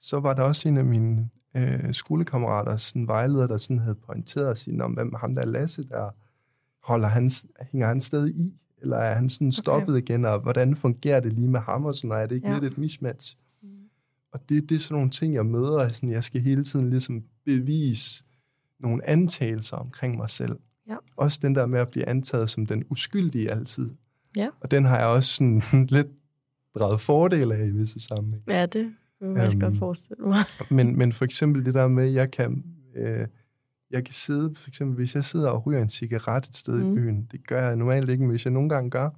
[0.00, 4.48] så var der også en af mine øh, skolekammerater, sådan vejleder, der sådan havde pointeret
[4.48, 6.10] og sige, om hvem ham der Lasse, der
[6.82, 7.30] holder han,
[7.72, 10.02] hænger han stadig i, eller er han sådan stoppet okay.
[10.02, 12.54] igen, og hvordan fungerer det lige med ham, og sådan, og er det ikke Ja.
[12.54, 12.60] ja.
[12.60, 13.36] lidt et mismatch?
[13.62, 13.68] Mm.
[14.32, 16.90] Og det, det er sådan nogle ting, jeg møder, og sådan, jeg skal hele tiden
[16.90, 18.24] ligesom bevise
[18.80, 20.58] nogle antagelser omkring mig selv.
[20.88, 20.96] Ja.
[21.16, 23.90] Også den der med at blive antaget som den uskyldige altid.
[24.36, 24.48] Ja.
[24.60, 25.62] Og den har jeg også sådan
[25.96, 26.08] lidt
[26.74, 28.44] draget fordel af i visse sammenhæng.
[28.48, 30.44] Ja, det kan jeg faktisk Øhm, godt forestille mig.
[30.76, 33.26] Men, men for eksempel det der med, at jeg kan, øh,
[33.90, 36.92] jeg kan sidde, for eksempel hvis jeg sidder og ryger en cigaret et sted Mm.
[36.92, 39.10] i byen, det gør jeg normalt ikke, men hvis jeg nogle gange gør,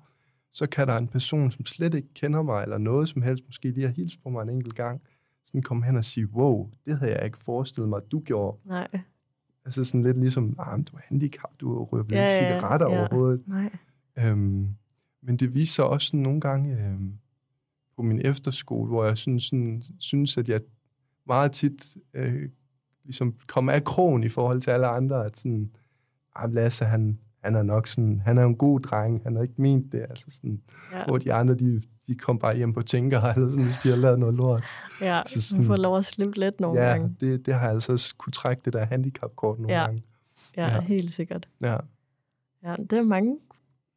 [0.52, 3.70] så kan der en person, som slet ikke kender mig, eller noget som helst, måske
[3.70, 5.00] lige har hilst på mig en enkelt gang,
[5.46, 8.58] sådan komme hen og sige, wow, det havde jeg ikke forestillet mig, at du gjorde.
[8.68, 8.88] Nej,
[9.64, 12.90] Altså sådan lidt ligesom, ah, du er handicap, du ryger vel Ja, ikke ja, cigaretter
[12.90, 12.98] ja.
[13.00, 13.42] overhovedet.
[13.48, 13.70] nej.
[14.18, 14.68] Øhm,
[15.22, 17.12] men det viser også nogle gange øhm,
[18.00, 20.60] på min efterskole, hvor jeg synes, sådan, synes at jeg
[21.26, 22.48] meget tit øh,
[23.04, 25.70] ligesom kommer af krogen i forhold til alle andre, at sådan,
[26.36, 29.62] ah, Lasse, han, han er nok sådan, han er en god dreng, han har ikke
[29.62, 30.60] ment det, altså sådan,
[30.92, 33.88] Ja, hvor de andre, de, de kom bare hjem på tænker, eller sådan, hvis de
[33.88, 34.62] har lavet noget lort.
[35.00, 35.22] ja.
[35.26, 37.16] så man sådan- får lov at slippe lidt nogle ja, gange.
[37.20, 39.84] det, det har jeg altså kunne trække det der handicapkort nogle Ja.
[39.84, 40.02] gange.
[40.56, 40.80] Ja, ja.
[40.80, 41.48] helt sikkert.
[41.60, 41.76] Ja.
[42.64, 43.36] Ja, det er mange,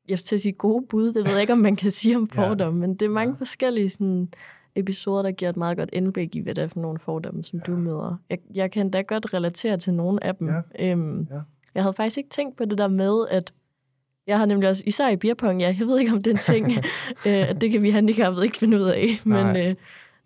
[0.09, 2.47] jeg skal sige gode bud, det ved jeg ikke, om man kan sige om Ja.
[2.47, 3.39] fordomme, men det er mange Ja.
[3.39, 4.29] forskellige sådan,
[4.75, 7.59] episoder, der giver et meget godt indblik i, hvad det er for nogle fordomme, som
[7.59, 8.17] du møder.
[8.29, 10.47] Jeg, jeg kan da godt relatere til nogle af dem.
[10.49, 10.61] Ja.
[10.91, 11.37] Øhm, Ja.
[11.75, 13.53] Jeg havde faktisk ikke tænkt på det der med, at
[14.27, 16.71] jeg har nemlig også, især i beerpong, ja, jeg ved ikke om den ting,
[17.27, 19.75] øh, at det kan vi handicappede ikke finde ud af, men, øh,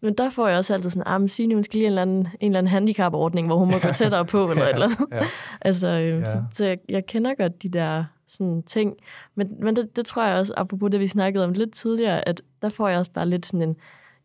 [0.02, 2.02] men der får jeg også altid sådan, ah, men Signe, hun skal lige en eller
[2.02, 5.00] anden, en eller anden handicapordning, hvor hun må gå tættere på, eller et eller andet.
[5.12, 5.26] Ja.
[5.62, 6.16] Altså, øh, Ja.
[6.18, 6.30] ja.
[6.30, 8.94] så, så jeg, jeg kender godt de der sådan ting.
[9.36, 12.42] Men, men det, det tror jeg også, apropos det, vi snakkede om lidt tidligere, at
[12.62, 13.76] der får jeg også bare lidt sådan en,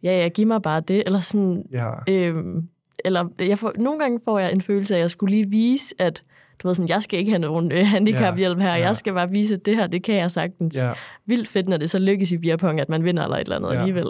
[0.02, 1.90] ja, ja, giv mig bare det, eller sådan, ja.
[2.08, 2.68] øhm,
[3.04, 5.94] eller jeg får, nogle gange får jeg en følelse af, at jeg skulle lige vise,
[5.98, 6.22] at
[6.58, 8.80] du ved sådan, jeg skal ikke have nogen øh, handicaphjælp her, Ja.
[8.86, 10.76] jeg skal bare vise, at det her, det kan jeg sagtens.
[10.82, 10.92] Ja.
[11.26, 13.72] Vildt fedt, når det så lykkes i beerpong, at man vinder eller et eller andet
[13.72, 13.78] Ja.
[13.80, 14.08] alligevel.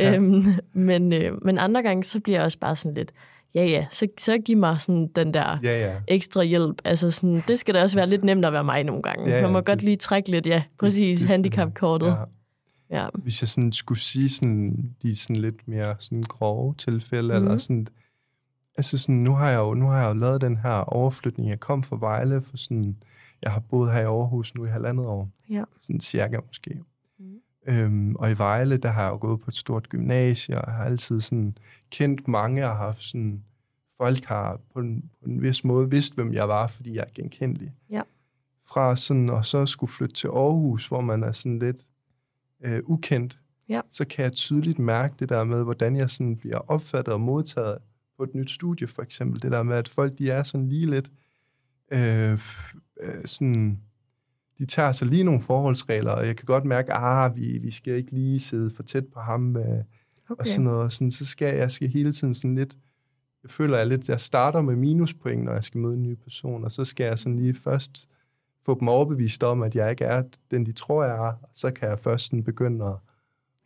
[0.00, 0.14] Ja.
[0.14, 3.12] Øhm, men, øh, men andre gange, så bliver jeg også bare sådan lidt,
[3.56, 5.96] ja ja, så, så giv mig sådan den der Ja, ja.
[6.08, 6.76] ekstra hjælp.
[6.84, 9.28] Altså sådan, det skal da også være lidt nemt at være mig nogle gange.
[9.28, 12.06] Ja, Ja, Man må det- godt lige trække lidt, ja, præcis, det- handicapkortet.
[12.06, 12.14] Ja.
[12.90, 13.08] Ja.
[13.14, 17.40] Hvis jeg sådan skulle sige sådan, de sådan lidt mere sådan grove tilfælde, mm.
[17.40, 17.44] Mhm.
[17.46, 17.86] eller sådan,
[18.78, 21.48] altså sådan, nu har jeg jo, nu har jeg jo lavet den her overflytning.
[21.50, 22.96] Jeg kom fra Vejle, for sådan,
[23.42, 25.28] jeg har boet her i Aarhus nu i halvandet år.
[25.50, 25.62] Ja.
[25.80, 26.80] Sådan cirka måske.
[27.18, 27.34] Mhm.
[27.68, 30.84] Øhm, og i Vejle, der har jeg jo gået på et stort gymnasie, og har
[30.84, 31.58] altid sådan
[31.90, 33.42] kendt mange, og haft sådan,
[33.96, 37.12] folk har på en, på en vis måde vidst, hvem jeg var, fordi jeg er
[37.14, 37.72] genkendelig.
[37.90, 38.02] Ja.
[38.68, 41.80] Fra sådan, og så skulle flytte til Aarhus, hvor man er sådan lidt
[42.64, 43.80] øh, ukendt, Ja.
[43.90, 47.78] så kan jeg tydeligt mærke det der med, hvordan jeg sådan bliver opfattet og modtaget
[48.16, 49.42] på et nyt studie, for eksempel.
[49.42, 51.10] Det der med, at folk, de er sådan lige lidt,
[51.92, 52.32] øh,
[53.00, 53.80] øh, sådan,
[54.58, 57.94] de tager sig lige nogle forholdsregler, og jeg kan godt mærke, ah, vi, vi skal
[57.94, 59.84] ikke lige sidde for tæt på ham, øh, okay.
[60.28, 60.80] og sådan noget.
[60.80, 62.76] Og sådan, så skal jeg skal hele tiden sådan lidt,
[63.46, 66.64] jeg føler jeg lidt, jeg starter med minuspoint, når jeg skal møde en ny person,
[66.64, 68.08] og så skal jeg sådan lige først
[68.64, 71.70] få dem overbevist om, at jeg ikke er den, de tror, jeg er, og så
[71.70, 72.94] kan jeg først sådan begynde at,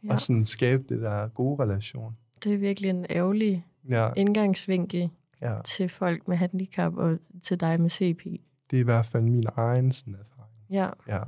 [0.05, 0.13] Ja.
[0.13, 2.17] og sådan skabe det der gode relation.
[2.45, 5.11] Det er virkelig en ærgerlig Ja, indgangsvinkel
[5.43, 5.55] ja.
[5.65, 8.25] til folk med handicap og til dig med CP.
[8.71, 10.53] Det er i hvert fald min egen sådan erfaring.
[10.71, 11.23] Ja, Ja,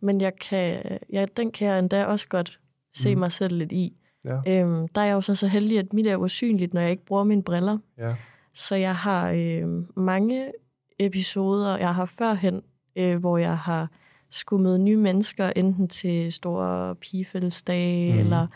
[0.00, 2.60] men jeg kan, ja, den kan jeg endda også godt
[2.94, 3.18] se Mhm.
[3.18, 3.96] mig selv lidt i.
[4.24, 6.90] ja, Øhm, der er jeg jo så så heldig, at mit er usynligt, når jeg
[6.90, 7.78] ikke bruger mine briller.
[7.98, 8.14] ja.
[8.54, 10.52] Så jeg har øh, mange
[10.98, 12.62] episoder, jeg har førhen,
[12.96, 13.88] øh, hvor jeg har
[14.30, 18.18] skulle møde nye mennesker, enten til store pigefællesdage, mm.
[18.18, 18.46] eller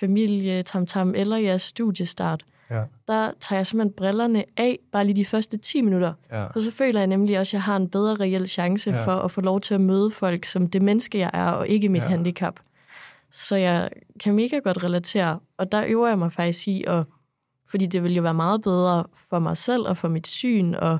[0.00, 2.44] familie, tamtam, eller jeres studiestart.
[2.70, 2.82] Ja.
[3.08, 6.12] Der tager jeg simpelthen brillerne af, bare lige de første 10 minutter.
[6.32, 6.44] ja.
[6.44, 9.04] Og så føler jeg nemlig også, at jeg har en bedre reel chance Ja.
[9.04, 11.88] for at få lov til at møde folk som det menneske, jeg er, og ikke
[11.88, 12.08] mit ja.
[12.08, 12.60] handicap.
[13.32, 17.04] Så jeg kan mega godt relatere, og der øver jeg mig faktisk i, at,
[17.70, 20.98] fordi det ville jo være meget bedre for mig selv og for mit syn, og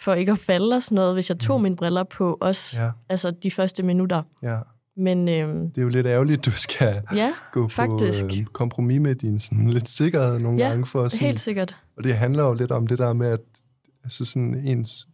[0.00, 1.62] for ikke at falde og sådan noget, hvis jeg tog Mhm.
[1.62, 4.22] mine briller på, også Ja, altså de første minutter.
[4.42, 4.58] ja.
[4.96, 8.24] Men øhm, Det er jo lidt ærgerligt, du skal ja, gå faktisk.
[8.24, 10.86] på øh, kompromis med din sådan, lidt sikkerhed nogle Ja, gange.
[10.86, 11.76] For sådan, helt sikkert.
[11.96, 13.40] Og det handler jo lidt om det der med, at
[14.04, 15.08] altså sådan ens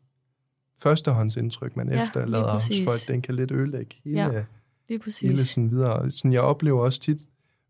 [0.79, 4.45] førstehåndsindtryk, man Ja, efterlader hos folk, den kan lidt ødelægge hele, Ja,
[4.91, 5.51] Lige hele præcis.
[5.51, 6.11] sådan videre.
[6.13, 7.21] Sådan, jeg oplever også tit,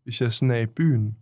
[0.03, 1.17] hvis jeg sådan er i byen,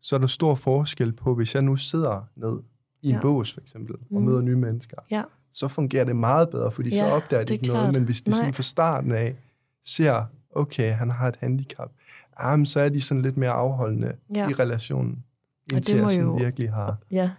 [0.00, 2.58] så er der stor forskel på, hvis jeg nu sidder ned
[3.02, 3.20] i en Ja.
[3.20, 4.22] bås for eksempel, og Mhm.
[4.24, 5.22] møder nye mennesker, Ja.
[5.52, 7.82] så fungerer det meget bedre, fordi så Ja, opdager de det er ikke noget.
[7.82, 7.92] klart.
[7.94, 8.36] Men hvis de Nej.
[8.38, 9.36] sådan fra starten af
[9.84, 11.90] ser, okay, han har et handicap,
[12.36, 14.48] ah, så er de sådan lidt mere afholdende Ja.
[14.48, 15.24] i relationen,
[15.70, 16.96] det indtil må jeg sådan jo- virkelig har...
[17.10, 17.30] Ja.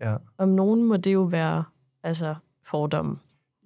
[0.00, 1.64] Ja, Om nogen må det jo være
[2.02, 2.34] altså,
[2.64, 3.16] fordomme.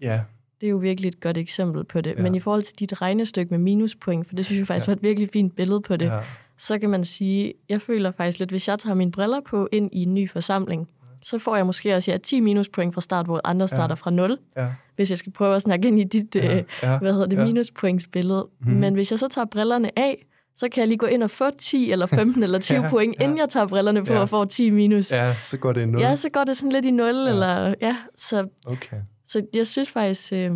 [0.01, 0.25] ja,
[0.61, 2.15] Det er jo virkelig et godt eksempel på det.
[2.17, 2.23] Ja.
[2.23, 4.91] Men i forhold til dit regnestykke med minuspoint, for det synes jeg faktisk Ja.
[4.93, 6.19] var et virkelig fint billede på det, ja,
[6.59, 9.91] så kan man sige, jeg føler faktisk lidt, hvis jeg tager mine briller på ind
[9.93, 10.89] i en ny forsamling,
[11.23, 14.39] så får jeg måske også ja, 10 minuspoint fra start, hvor andre starter fra 0,
[14.57, 17.27] ja, hvis jeg skal prøve at snakke ind i dit, ja, øh, ja, hvad hedder
[17.27, 17.45] det, ja.
[17.45, 18.47] minuspointsbillede.
[18.61, 18.71] Mhm.
[18.77, 21.45] Men hvis jeg så tager brillerne af, så kan jeg lige gå ind og få
[21.59, 23.25] 10 eller 15 eller 20 Ja, point, ja.
[23.25, 24.19] inden jeg tager brillerne på Ja.
[24.21, 25.13] og får 10 minus.
[25.13, 26.01] ja, så går det i nul.
[26.01, 27.31] Ja, så går det sådan lidt i 0, ja.
[27.31, 28.97] eller ja, så, Okay.
[29.33, 30.51] Så jeg synes faktisk, øh,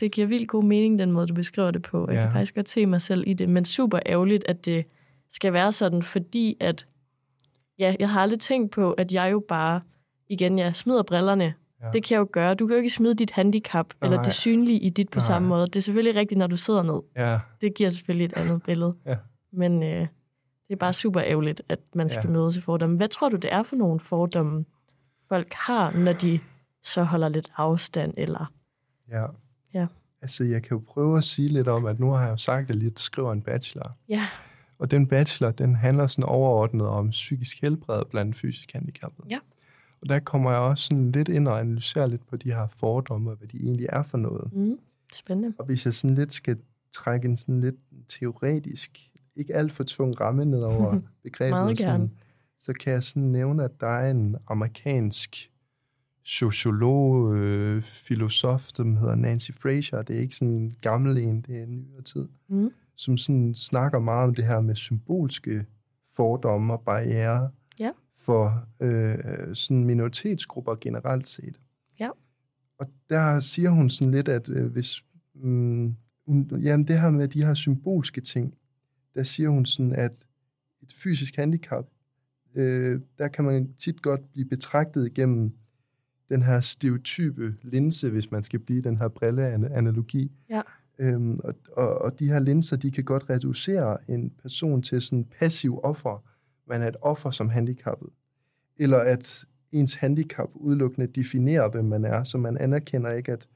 [0.00, 2.06] det giver vildt god mening, den måde, du beskriver det på.
[2.08, 2.22] Jeg Ja.
[2.22, 4.84] kan faktisk godt se mig selv i det, men super ærgerligt, at det
[5.32, 6.86] skal være sådan, fordi at,
[7.78, 9.80] ja, jeg har aldrig tænkt på, at jeg jo bare,
[10.28, 11.54] igen, jeg smider brillerne.
[11.82, 11.86] Ja.
[11.92, 12.54] Det kan jeg jo gøre.
[12.54, 14.10] Du kan jo ikke smide dit handicap, Nej.
[14.10, 15.26] eller det synlige i dit på Nej.
[15.26, 15.66] samme måde.
[15.66, 17.00] Det er selvfølgelig rigtigt, når du sidder ned.
[17.16, 18.94] Ja, Det giver selvfølgelig et andet billede.
[19.06, 19.16] Ja.
[19.52, 20.00] Men øh,
[20.68, 22.28] det er bare super ærgerligt, at man skal Ja.
[22.32, 22.38] ja.
[22.38, 22.96] møde til fordomme.
[22.96, 24.64] Hvad tror du, det er for nogle fordomme,
[25.28, 26.38] folk har, når de
[26.82, 28.14] så holder lidt afstand?
[28.16, 28.52] Eller
[29.10, 29.26] ja.
[29.74, 29.86] Ja.
[30.22, 32.62] Altså, jeg kan jo prøve at sige lidt om, at nu har jeg jo sagt,
[32.62, 33.96] at jeg lidt skriver en bachelor.
[34.08, 34.26] Ja,
[34.78, 39.26] Og den bachelor, den handler sådan overordnet om psykisk helbred blandt fysisk handicappede.
[39.30, 39.38] Ja.
[40.00, 43.30] Og der kommer jeg også sådan lidt ind og analyserer lidt på de her fordomme,
[43.30, 44.52] og hvad de egentlig er for noget.
[44.52, 44.78] mm,
[45.12, 45.54] spændende.
[45.58, 46.58] Og hvis jeg sådan lidt skal
[46.92, 47.76] trække en sådan lidt
[48.08, 52.10] teoretisk, ikke alt for tung ramme ned over begrebet, sådan,
[52.60, 55.51] så kan jeg sådan nævne, at der er en amerikansk
[56.24, 60.02] sociolog, øh, filosof, som hedder Nancy Fraser.
[60.02, 63.54] Det er ikke sådan en gammel en, det er en nyere tid Mm, som sådan
[63.54, 65.66] snakker meget om det her med symbolske
[66.16, 67.90] fordomme og barriere Ja.
[68.18, 71.60] for øh, sådan minoritetsgrupper generelt set.
[72.00, 72.10] Ja.
[72.78, 75.04] Og der siger hun sådan lidt, at øh, hvis...
[75.34, 75.96] Mm,
[76.62, 78.54] jamen det her med de her symbolske ting,
[79.14, 80.26] der siger hun sådan, at
[80.82, 81.84] et fysisk handicap,
[82.54, 85.52] øh, der kan man tit godt blive betragtet igennem
[86.32, 90.32] den her stereotype linse, hvis man skal blive den her brilleanalogi.
[90.50, 90.62] Ja.
[90.98, 95.18] Øhm, og, og, og de her linser, de kan godt reducere en person til sådan
[95.18, 96.24] en passiv offer.
[96.68, 98.08] Man er et offer som handicappet.
[98.76, 103.48] Eller at ens handicap udelukkende definerer, hvem man er, så man anerkender ikke, at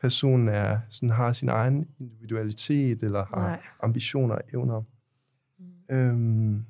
[0.00, 3.60] personen er, sådan, har sin egen individualitet, eller har Nej.
[3.82, 4.82] ambitioner og evner.
[5.58, 5.96] Mm.
[5.96, 6.64] Øhm,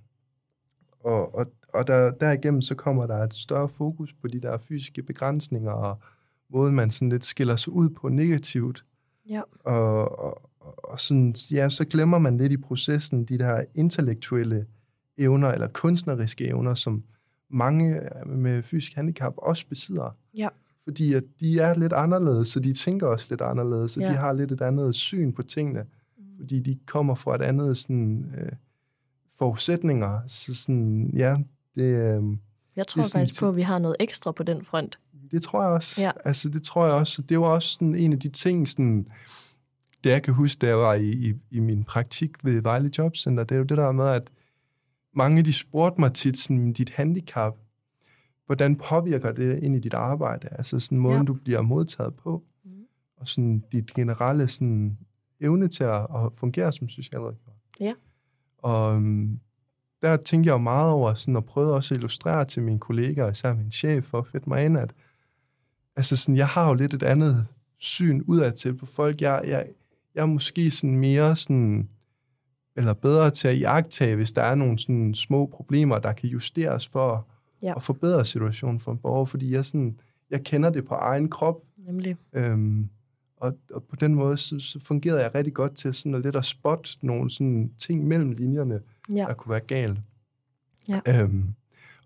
[1.00, 5.02] og og, og der, derigennem så kommer der et større fokus på de der fysiske
[5.02, 5.98] begrænsninger, og
[6.50, 8.84] måden man sådan lidt skiller sig ud på negativt.
[9.28, 9.42] Ja.
[9.64, 14.66] Og, og, og sådan, ja, så glemmer man lidt i processen de der intellektuelle
[15.18, 17.04] evner, eller kunstneriske evner, som
[17.50, 20.16] mange med fysisk handicap også besidder.
[20.34, 20.48] Ja.
[20.84, 24.12] Fordi at de er lidt anderledes, så de tænker også lidt anderledes, og Ja.
[24.12, 25.84] de har lidt et andet syn på tingene
[26.40, 28.52] fordi de kommer fra et andet sådan, øh,
[29.40, 30.20] forudsætninger.
[30.26, 31.36] Så sådan, ja,
[31.74, 32.22] det, øh,
[32.76, 34.98] Jeg tror Det faktisk på, at vi har noget ekstra på den front.
[35.30, 36.02] det tror jeg også.
[36.02, 36.10] Ja.
[36.24, 37.22] Altså, det tror jeg også.
[37.22, 39.06] Det var også sådan en af de ting, sådan,
[40.04, 43.44] det jeg kan huske, da jeg var i, i, i min praktik ved Vejle Jobcenter,
[43.44, 44.30] det er jo det der med, at
[45.14, 47.56] mange de spurgte mig tit, sådan, dit handicap,
[48.46, 50.48] hvordan påvirker det ind i dit arbejde?
[50.50, 51.24] Altså sådan måden, Ja.
[51.24, 52.70] du bliver modtaget på, Mm.
[53.16, 54.98] og sådan dit generelle sådan,
[55.40, 57.54] evne til at, at fungere som socialrådgiver.
[57.80, 57.92] Ja.
[58.62, 59.40] Og øhm,
[60.02, 63.30] der tænkte jeg jo meget over, sådan, og prøvede også at illustrere til mine kollegaer,
[63.30, 64.92] især min chef, for at fedt mig ind, at
[65.96, 67.46] altså sådan, jeg har jo lidt et andet
[67.78, 69.20] syn udadtil på folk.
[69.20, 69.66] Jeg, jeg,
[70.14, 71.88] jeg er måske sådan mere sådan,
[72.76, 76.88] eller bedre til at iagtage, hvis der er nogle sådan små problemer, der kan justeres
[76.88, 77.26] for
[77.62, 77.72] Ja.
[77.76, 81.62] at forbedre situationen for en borger, fordi jeg, sådan, jeg kender det på egen krop,
[81.86, 82.16] Nemlig.
[82.32, 82.88] Øhm,
[83.40, 86.36] og, og på den måde, så, så fungerede jeg rigtig godt til sådan at lidt
[86.36, 89.14] at spotte nogle sådan ting mellem linjerne, Ja.
[89.28, 89.98] der kunne være galt.
[90.88, 91.22] Ja.
[91.22, 91.44] Øhm,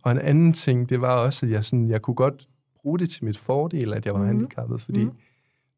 [0.02, 2.48] og en anden ting, det var også, at jeg, sådan, jeg kunne godt
[2.82, 4.26] bruge det til mit fordel, at jeg var Mhm.
[4.28, 4.40] mm-hmm.
[4.40, 5.12] handicappet, fordi Mhm.
[5.12, 5.18] mm.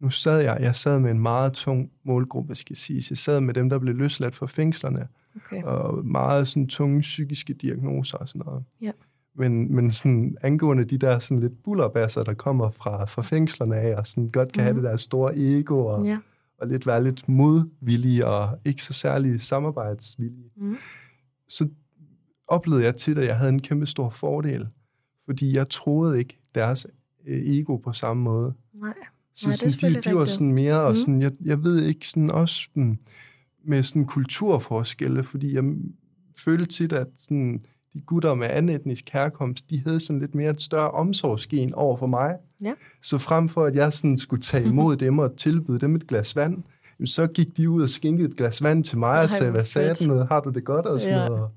[0.00, 3.02] nu sad jeg, jeg sad med en meget tung målgruppe, skal sige.
[3.10, 5.62] Jeg sad med dem, der blev løsladt fra fængslerne, Okay.
[5.62, 8.64] og meget sådan tunge psykiske diagnoser og sådan noget.
[8.80, 8.90] Ja.
[9.38, 13.96] Men, men sådan angående de der sådan lidt bullerbasser, der kommer fra, fra fængslerne af,
[13.98, 14.64] og sådan godt kan mm.
[14.64, 14.82] have Mhm.
[14.82, 16.18] det der store ego og, Ja.
[16.58, 20.76] og lidt være lidt modvillige og ikke så særlig samarbejdsvillige, mm.
[21.48, 21.68] så
[22.48, 24.68] oplevede jeg tit, at jeg havde en kæmpe stor fordel,
[25.24, 26.86] fordi jeg troede ikke deres
[27.26, 28.54] øh, ego på samme måde.
[28.74, 28.94] Nej.
[29.34, 32.30] Så Nej, sådan, de, de var sådan mere, og sådan, jeg, jeg ved ikke, sådan
[32.30, 32.98] også sådan,
[33.64, 35.64] med sådan kulturforskelle, fordi jeg
[36.38, 37.64] følte tit, at sådan,
[37.96, 41.96] de gutter med anden etnisk herkomst, de havde sådan lidt mere et større omsorgsgen over
[41.96, 42.36] for mig.
[42.60, 42.72] Ja.
[43.02, 46.36] Så frem for, at jeg sådan skulle tage imod dem og tilbyde dem et glas
[46.36, 46.62] vand,
[47.04, 49.94] så gik de ud og skinkede et glas vand til mig og sagde, hvad sagde
[49.94, 51.28] du, har du det godt og sådan ja.
[51.28, 51.50] noget.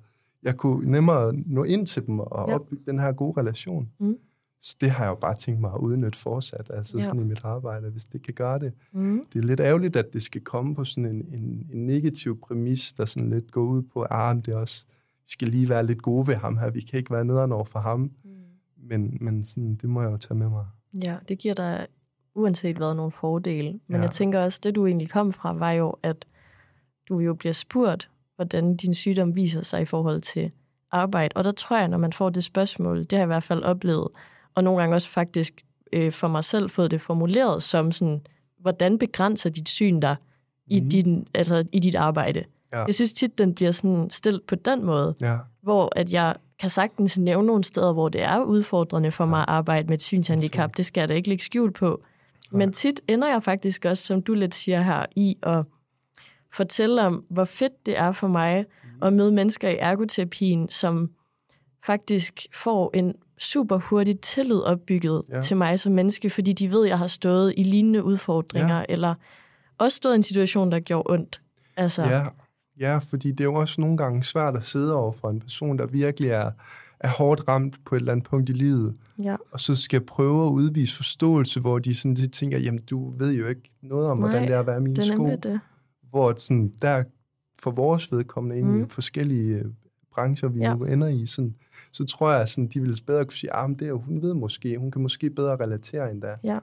[0.43, 2.55] Jeg kunne nemmere nå ind til dem og ja.
[2.55, 3.89] opbygge den her gode relation.
[3.99, 4.17] Mm.
[4.61, 7.03] Så det har jeg jo bare tænkt mig at udnytte fortsat, altså ja.
[7.03, 8.73] sådan i mit arbejde, hvis det kan gøre det.
[8.91, 9.25] Mm.
[9.33, 12.93] Det er lidt ærgerligt, at det skal komme på sådan en, en, en negativ præmis,
[12.93, 14.85] der sådan lidt går ud på, at ah, det er også,
[15.29, 17.79] skal lige være lidt gode ved ham her, vi kan ikke være nederen over for
[17.79, 17.99] ham.
[17.99, 18.29] Mm.
[18.77, 20.65] Men, men sådan, det må jeg jo tage med mig.
[21.03, 21.87] Ja, det giver dig
[22.35, 23.79] uanset hvad nogle fordele.
[23.87, 24.01] Men ja.
[24.01, 26.25] jeg tænker også, det du egentlig kom fra, var jo, at
[27.09, 30.51] du jo bliver spurgt, hvordan din sygdom viser sig i forhold til
[30.91, 31.33] arbejde.
[31.35, 33.63] Og der tror jeg, når man får det spørgsmål, det har jeg i hvert fald
[33.63, 34.07] oplevet,
[34.55, 38.21] og nogle gange også faktisk øh, for mig selv fået det formuleret som sådan,
[38.59, 40.15] hvordan begrænser dit syn dig
[40.67, 40.89] i, mm.
[40.89, 42.43] din, altså, i dit arbejde?
[42.73, 42.83] Ja.
[42.85, 45.37] Jeg synes tit, den bliver sådan stillet på den måde, ja.
[45.61, 49.45] hvor at jeg kan sagtens nævne nogle steder, hvor det er udfordrende for mig at
[49.47, 50.77] arbejde med et synshandicap.
[50.77, 52.01] Det skal jeg da ikke lægge skjul på.
[52.51, 55.65] Men tit ender jeg faktisk også, som du lidt siger her, i at
[56.51, 59.03] fortælle om, hvor fedt det er for mig mm.
[59.03, 61.09] at møde mennesker i ergoterapien, som
[61.85, 65.41] faktisk får en super hurtigt tillid opbygget ja.
[65.41, 68.85] til mig som menneske, fordi de ved, at jeg har stået i lignende udfordringer, ja.
[68.89, 69.15] eller
[69.77, 71.41] også stået i en situation, der gjorde ondt.
[71.77, 72.03] Altså.
[72.03, 72.23] Ja.
[72.79, 75.77] Ja, fordi det er jo også nogle gange svært at sidde over for en person,
[75.77, 76.51] der virkelig er,
[76.99, 79.35] er hårdt ramt på et eller andet punkt i livet, ja.
[79.51, 83.31] og så skal prøve at udvise forståelse, hvor de, sådan, de tænker, jamen du ved
[83.31, 85.25] jo ikke noget om, Nej, hvordan det er at være mine sko.
[85.43, 85.59] Det.
[86.09, 87.03] Hvor sådan, der
[87.59, 88.75] for vores vedkommende mm.
[88.75, 89.65] ind i forskellige øh,
[90.13, 90.75] brancher, vi ja.
[90.75, 91.55] nu ender i, sådan,
[91.91, 94.33] så tror jeg, at de vil bedre kunne sige, at ah, det er, hun ved
[94.33, 96.35] måske, hun kan måske bedre relatere end da.
[96.43, 96.59] Ja.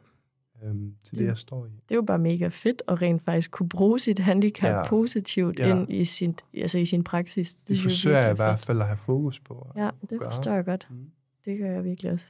[0.66, 1.68] Øhm, til det, det, jeg står i.
[1.68, 4.88] Det er jo bare mega fedt at rent faktisk kunne bruge sit handicap ja.
[4.88, 5.76] positivt ja.
[5.76, 7.54] ind i sin, altså i sin praksis.
[7.54, 9.72] Det, det forsøger jeg i hvert fald at have fokus på.
[9.76, 10.30] Ja, det gøre.
[10.30, 10.86] forstår jeg godt.
[10.90, 11.10] Mm.
[11.44, 12.26] Det gør jeg virkelig også.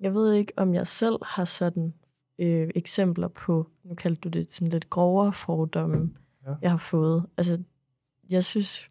[0.00, 1.94] Jeg ved ikke, om jeg selv har sådan
[2.38, 6.10] øh, eksempler på, nu kaldte du det sådan lidt grovere fordomme,
[6.46, 6.54] ja.
[6.62, 7.26] jeg har fået.
[7.36, 7.62] Altså,
[8.30, 8.90] jeg synes,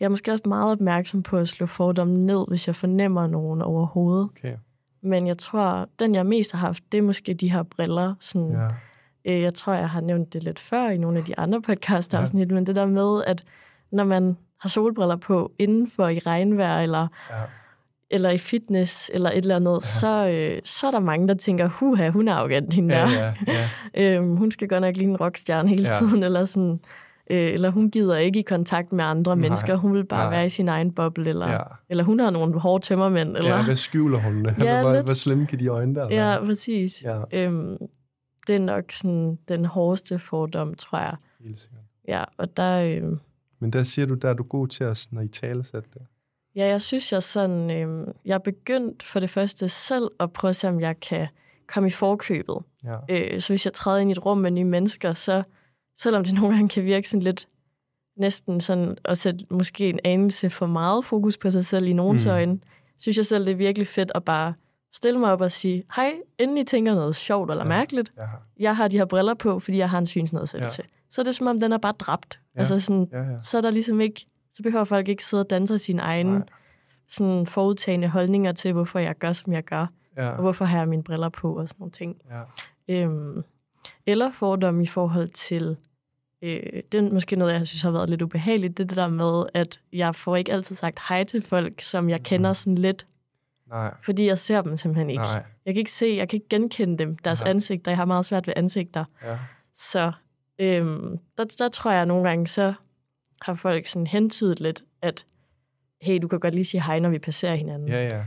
[0.00, 3.62] jeg er måske også meget opmærksom på at slå fordomme ned, hvis jeg fornemmer nogen
[3.62, 4.24] overhovedet.
[4.24, 4.56] Okay.
[5.02, 8.14] Men jeg tror, den jeg mest har haft, det er måske de her briller.
[8.20, 9.32] Sådan, ja.
[9.32, 12.14] øh, jeg tror, jeg har nævnt det lidt før i nogle af de andre podcasts,
[12.14, 12.26] ja.
[12.26, 13.44] sådan, men det der med, at
[13.90, 17.36] når man har solbriller på indenfor i regnvejr, eller, ja.
[18.10, 19.86] eller i fitness, eller et eller andet, ja.
[19.86, 23.10] så, øh, så er der mange, der tænker, huha, hun er arrogant, hende ja, der.
[23.12, 23.34] Ja,
[23.94, 24.14] ja.
[24.16, 25.98] øhm, hun skal godt nok lige en rockstjerne hele ja.
[25.98, 26.80] tiden, eller sådan
[27.30, 30.30] øh, eller hun gider ikke i kontakt med andre nej, mennesker, hun vil bare nej.
[30.30, 31.62] være i sin egen boble, eller, ja.
[31.88, 33.36] eller hun har nogle hårde tømmermænd.
[33.36, 33.56] Eller...
[33.56, 34.46] Ja, hvad skjuler hun?
[34.58, 35.04] Ja, hvor, lidt...
[35.04, 36.08] hvor slemme kan de øjne der?
[36.10, 37.02] Ja, præcis.
[37.02, 37.22] Ja.
[37.32, 37.76] Øhm,
[38.46, 41.16] det er nok sådan den hårdeste fordom, tror jeg.
[41.40, 41.80] Helt sikkert.
[42.08, 42.80] Ja, og der...
[42.80, 43.02] Øh...
[43.58, 46.02] Men der siger du, der er du god til at at i tale sætte det.
[46.56, 47.70] Ja, jeg synes, jeg sådan...
[47.70, 51.26] Øh, jeg er begyndt for det første selv at prøve at se, om jeg kan
[51.66, 52.58] komme i forkøbet.
[52.84, 52.96] Ja.
[53.08, 55.42] Øh, så hvis jeg træder ind i et rum med nye mennesker, så
[56.00, 57.48] selvom det nogle gange kan virke sådan lidt
[58.16, 62.26] næsten sådan at sætte måske en anelse for meget fokus på sig selv i nogens
[62.26, 62.30] mm.
[62.30, 62.60] øjne,
[62.98, 64.54] synes jeg selv, det er virkelig fedt at bare
[64.92, 68.22] stille mig op og sige, hej, inden I tænker noget sjovt eller ja, mærkeligt, ja.
[68.58, 70.82] jeg har de her briller på, fordi jeg har en synsnedsættelse.
[70.86, 70.92] Ja.
[71.10, 72.40] Så er det som om, den er bare dræbt.
[72.54, 72.58] Ja.
[72.58, 73.40] Altså sådan, ja, ja.
[73.40, 76.42] så er der ligesom ikke, så behøver folk ikke sidde og danse sine egne
[77.08, 80.30] sådan forudtagende holdninger til, hvorfor jeg gør, som jeg gør, ja.
[80.30, 82.16] og hvorfor har jeg mine briller på og sådan nogle ting.
[82.30, 82.42] Ja.
[82.94, 83.44] Øhm,
[84.06, 85.76] eller fordom i forhold til
[86.42, 89.08] øh, det er måske noget, jeg synes har været lidt ubehageligt, det, er det der
[89.08, 92.54] med, at jeg får ikke altid sagt hej til folk, som jeg kender mhm.
[92.54, 93.06] sådan lidt.
[93.68, 93.94] Nej.
[94.04, 95.22] Fordi jeg ser dem simpelthen ikke.
[95.22, 95.44] Nej.
[95.66, 97.50] Jeg kan ikke se, jeg kan ikke genkende dem, deres Nej.
[97.50, 97.90] ansigter.
[97.90, 99.04] Jeg har meget svært ved ansigter.
[99.24, 99.38] Ja.
[99.74, 100.12] Så
[100.58, 102.74] øhm, der, der tror jeg at nogle gange, så
[103.42, 105.26] har folk sådan hentydet lidt, at
[106.00, 107.88] hey, du kan godt lige sige hej, når vi passerer hinanden.
[107.88, 108.22] Ja, ja.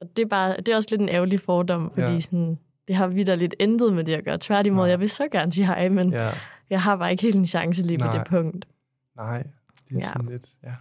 [0.00, 2.20] Og det er, bare, det er også lidt en ærgerlig fordom, fordi ja.
[2.20, 4.38] sådan, det har videre lidt intet med det at gøre.
[4.38, 4.90] Tværtimod, Nej.
[4.90, 6.30] jeg vil så gerne sige hej, men ja.
[6.70, 8.10] Jeg har bare ikke helt en chance lige Nej.
[8.10, 8.68] på det punkt.
[9.16, 9.42] Nej,
[9.88, 10.08] det er ja.
[10.08, 10.74] sådan lidt, ja.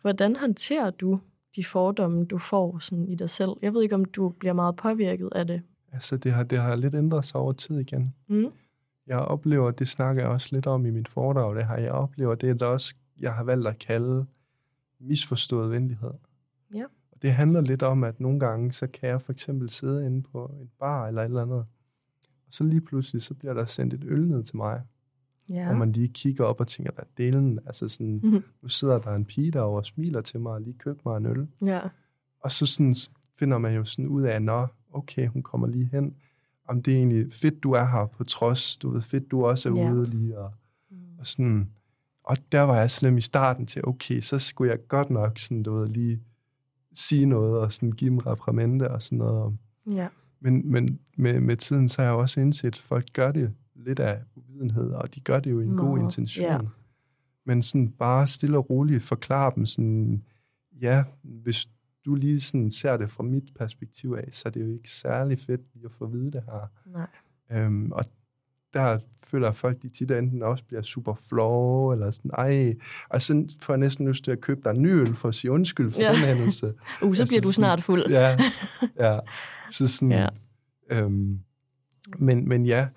[0.00, 1.20] Hvordan håndterer du
[1.56, 3.50] de fordomme, du får sådan i dig selv?
[3.62, 5.62] Jeg ved ikke, om du bliver meget påvirket af det.
[5.92, 8.14] Altså, det har, det har lidt ændret sig over tid igen.
[8.26, 8.46] Mm.
[9.06, 12.34] Jeg oplever, det snakker jeg også lidt om i mit foredrag, det har jeg oplever,
[12.34, 14.26] det er der også, jeg har valgt at kalde
[15.00, 16.10] misforstået venlighed.
[16.74, 16.84] Ja.
[17.12, 20.22] Og det handler lidt om, at nogle gange, så kan jeg for eksempel sidde inde
[20.22, 21.58] på en bar eller et eller andet,
[22.46, 24.82] Og så lige pludselig, så bliver der sendt et øl ned til mig.
[25.48, 25.68] Ja.
[25.70, 27.58] Og man lige kigger op og tænker, hvad delen?
[27.66, 28.42] Altså sådan, Mhm.
[28.62, 31.26] nu sidder der en pige derovre og smiler til mig og lige købt mig en
[31.26, 31.48] øl.
[31.64, 31.80] Ja.
[32.40, 32.94] Og så sådan
[33.38, 36.14] finder man jo sådan ud af, nå, okay, hun kommer lige hen.
[36.68, 38.78] Om det er egentlig fedt, du er her på trods.
[38.78, 39.92] Du ved, fedt, du også er Ja.
[39.92, 40.38] ude lige.
[40.38, 40.52] Og,
[41.18, 41.70] og, sådan.
[42.24, 45.62] og der var jeg slem i starten til, okay, så skulle jeg godt nok sådan,
[45.62, 46.20] du ved, lige
[46.94, 49.56] sige noget og sådan give dem reprimande og sådan noget.
[49.86, 50.08] Ja.
[50.40, 54.00] Men, men med, med tiden, så har jeg også indset, at folk gør det lidt
[54.00, 56.46] af uvidenhed, og de gør det jo i en god Nå, intention.
[56.46, 56.58] ja.
[57.44, 60.24] Men sådan bare stille og roligt forklare dem sådan,
[60.80, 61.66] ja, hvis
[62.04, 65.38] du lige sådan ser det fra mit perspektiv af, så er det jo ikke særlig
[65.38, 66.70] fedt lige at få at vide det her.
[66.86, 67.06] Nej.
[67.52, 68.04] Øhm, og
[68.74, 72.74] der føler jeg, at folk de tit enten også bliver super flove, eller sådan, ej,
[73.08, 75.34] og så får jeg næsten lyst til at købe dig en ny øl for at
[75.34, 76.08] sige undskyld for Ja.
[76.12, 76.66] den hændelse.
[77.02, 78.02] Uh, så Altså bliver du sådan- snart fuld.
[78.10, 78.38] Ja,
[78.98, 79.18] ja.
[79.70, 80.28] Så sådan, ja.
[80.90, 81.40] øhm,
[82.18, 82.88] men, men ja,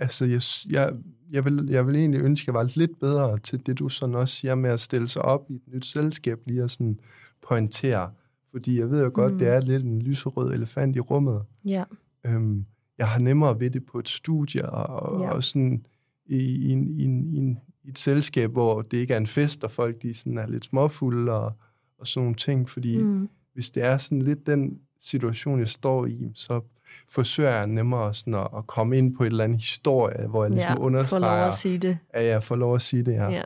[0.00, 0.92] altså jeg, jeg,
[1.32, 4.14] jeg, vil, jeg vil egentlig ønske, at jeg var lidt bedre til det, du sådan
[4.14, 7.00] også siger med at stille sig op i et nyt selskab, lige at sådan
[7.48, 8.10] pointere.
[8.50, 9.38] Fordi jeg ved jo godt, Mm.
[9.38, 11.42] det er lidt en lyserød elefant i rummet.
[11.68, 11.84] Ja.
[12.26, 12.64] Øhm,
[12.98, 15.30] jeg har nemmere ved det på et studie, og, Ja.
[15.30, 15.86] og sådan
[16.26, 19.26] i, i, en, i, en, i, en, i et selskab, hvor det ikke er en
[19.26, 21.52] fest, og folk de sådan er lidt småfulde og,
[21.98, 22.68] og sådan nogle ting.
[22.68, 23.02] Fordi.
[23.02, 23.28] Mm.
[23.52, 26.60] hvis det er sådan lidt den situation, jeg står i, så
[27.08, 30.50] forsøger jeg nemmere sådan at, at komme ind på et eller andet historie, hvor jeg
[30.50, 30.74] ligesom ja.
[30.74, 31.98] Få lov understreger, at sige det.
[32.10, 33.24] at jeg får lov at sige det her.
[33.24, 33.30] Ja.
[33.36, 33.42] Ja.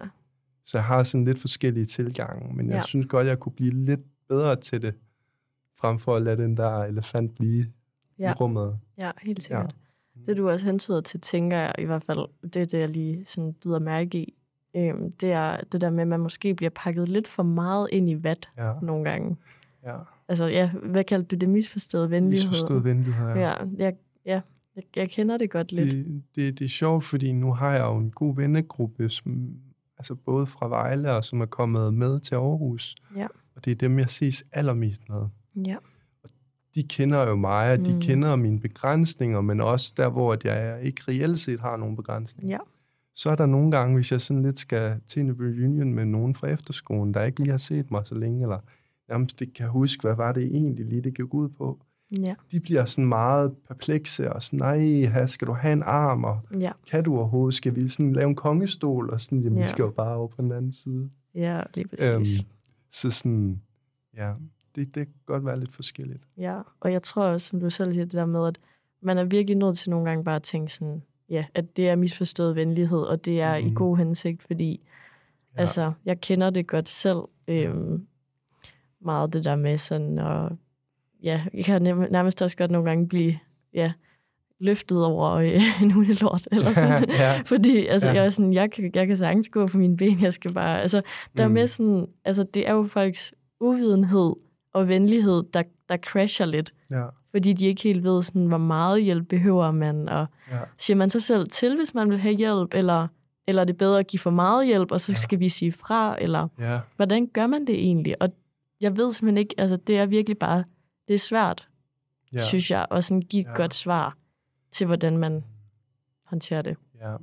[0.67, 2.83] Så jeg har sådan lidt forskellige tilgange, men jeg Ja.
[2.83, 4.95] synes godt, jeg kunne blive lidt bedre til det,
[5.81, 7.65] frem for at lade den der elefant blive
[8.19, 8.31] Ja.
[8.31, 8.79] i rummet.
[8.99, 9.75] Ja, helt sikkert.
[10.17, 10.21] Ja.
[10.27, 13.25] Det du også hentyder til, tænker jeg i hvert fald, det er det, jeg lige
[13.29, 14.35] sådan bider mærke i,
[14.77, 18.11] øhm, det er det der med, at man måske bliver pakket lidt for meget ind
[18.11, 19.37] i vat Ja, nogle gange.
[19.85, 19.97] ja.
[20.29, 21.49] Altså, ja, hvad kaldte du det?
[21.49, 22.49] Misforstået venlighed?
[22.51, 23.27] Misforstået venlighed.
[23.27, 23.35] Ja,
[23.79, 23.95] jeg,
[24.27, 24.41] ja
[24.77, 25.91] jeg, jeg kender det godt lidt.
[25.91, 29.49] Det, det, det er sjovt, fordi nu har jeg jo en god vennegruppe, som,
[29.99, 32.95] altså både fra Vejle og som er kommet med til Aarhus.
[33.17, 33.27] Ja.
[33.57, 35.23] Og det er dem, jeg ses allermest med.
[35.67, 35.77] Ja.
[36.75, 38.01] De kender jo mig, og de Mm.
[38.01, 42.55] kender mine begrænsninger, men også der, hvor at jeg ikke reelt set har nogen begrænsninger.
[42.55, 42.59] Ja.
[43.15, 46.35] Så er der nogle gange, hvis jeg sådan lidt skal til en reunion med nogen
[46.35, 48.59] fra efterskolen, der ikke lige har set mig så længe, eller
[49.15, 51.79] nærmest ikke kan huske, hvad var det egentlig lige, det gik ud på.
[52.21, 52.35] Ja.
[52.53, 54.79] De bliver sådan meget perplekse og sådan, nej,
[55.13, 56.73] her skal du have en arm, og Ja.
[56.91, 57.55] kan du overhovedet?
[57.55, 59.11] Skal vi sådan lave en kongestol?
[59.11, 59.65] Og sådan, jamen, Ja.
[59.65, 61.11] vi skal jo bare over på den anden side.
[61.35, 62.09] Ja, lige præcis.
[62.09, 62.47] Øhm,
[62.91, 63.61] så sådan,
[64.17, 64.33] ja,
[64.77, 66.23] det, det kan godt være lidt forskelligt.
[66.37, 68.59] Ja, og jeg tror også, som du selv siger, det der med, at
[69.03, 71.97] man er virkelig nødt til nogle gange bare at tænke sådan, ja, at det er
[71.97, 73.65] misforstået venlighed, og det er mm.
[73.67, 73.75] i Mhm.
[73.75, 74.81] god hensigt, fordi
[75.57, 75.61] Ja.
[75.61, 78.07] altså, jeg kender det godt selv, øhm,
[79.05, 80.51] meget det der med sådan, og
[81.23, 83.39] ja, jeg kan nærmest også godt nogle gange blive,
[83.75, 83.93] ja,
[84.61, 87.11] løftet over øh, en hundelort, eller sådan.
[87.19, 87.41] Ja.
[87.47, 88.15] Fordi altså, Ja.
[88.15, 90.81] jeg, er sådan, jeg, kan, jeg kan sagtens gå på mine ben, jeg skal bare,
[90.83, 91.03] altså,
[91.37, 91.55] der er Mm.
[91.55, 94.33] med sådan, altså, det er jo folks uvidenhed
[94.75, 99.03] og venlighed, der, der crasher lidt Ja, fordi de ikke helt ved, sådan, hvor meget
[99.03, 102.75] hjælp behøver man, og ja, siger man sig selv til, hvis man vil have hjælp,
[102.75, 103.09] eller,
[103.47, 105.17] eller er det bedre at give for meget hjælp, og så Ja.
[105.17, 108.23] skal vi sige fra, eller ja, hvordan gør man det egentlig?
[108.23, 108.29] Og
[108.85, 110.65] jeg ved simpelthen ikke, altså det er virkelig bare,
[111.09, 111.69] det er svært,
[112.33, 113.55] ja, synes jeg, at sådan give et Ja.
[113.57, 114.17] godt svar
[114.73, 115.45] til, hvordan man
[116.27, 116.77] håndterer det.
[117.01, 117.17] ja.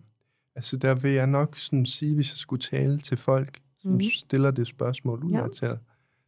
[0.55, 4.01] Altså, der vil jeg nok sådan sige, hvis jeg skulle tale til folk, som Mhm.
[4.01, 5.47] stiller det spørgsmål ud Ja.
[5.53, 5.77] til,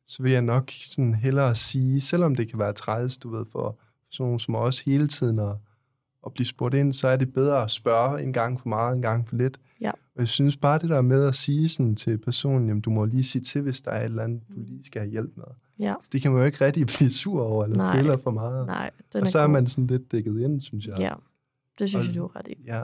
[0.06, 3.80] så vil jeg nok sådan hellere sige, selvom det kan være træls, du ved, for
[4.10, 5.56] sådan nogle som os hele tiden at,
[6.26, 9.02] at blive spurgt ind, så er det bedre at spørge en gang for meget, en
[9.02, 9.60] gang for lidt.
[9.82, 9.92] Ja.
[9.92, 13.06] Og jeg synes bare det der med at sige sådan til personen, jamen du må
[13.06, 15.44] lige sige til, hvis der er et eller andet, du lige skal have hjælp med.
[15.80, 17.96] Ja, Så det kan man jo ikke rigtig blive sur over, eller Nej.
[17.96, 18.68] føle for meget.
[18.68, 19.52] nej, den og så er god.
[19.52, 21.00] man sådan lidt dækket ind, synes jeg.
[21.00, 21.14] Ja,
[21.80, 22.56] det synes Og- jeg, du er ret i.
[22.66, 22.84] Ja,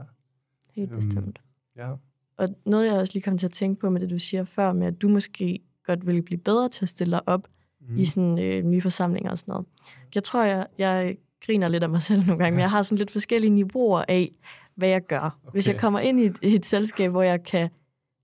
[0.76, 1.42] Helt Øhm, bestemt.
[1.78, 1.92] ja.
[2.38, 4.74] Og noget, jeg også lige kom til at tænke på med det, du siger før,
[4.74, 7.48] med at du måske godt ville blive bedre til at stille dig op
[7.90, 7.98] Mm.
[7.98, 9.68] i sådan øh, nye forsamlinger og sådan noget.
[10.16, 12.98] Jeg tror, jeg, jeg griner lidt af mig selv nogle gange, men jeg har sådan
[12.98, 14.32] lidt forskellige niveauer af,
[14.76, 15.20] hvad jeg gør.
[15.20, 15.52] Okay.
[15.52, 17.70] Hvis jeg kommer ind i et, i et selskab, hvor jeg kan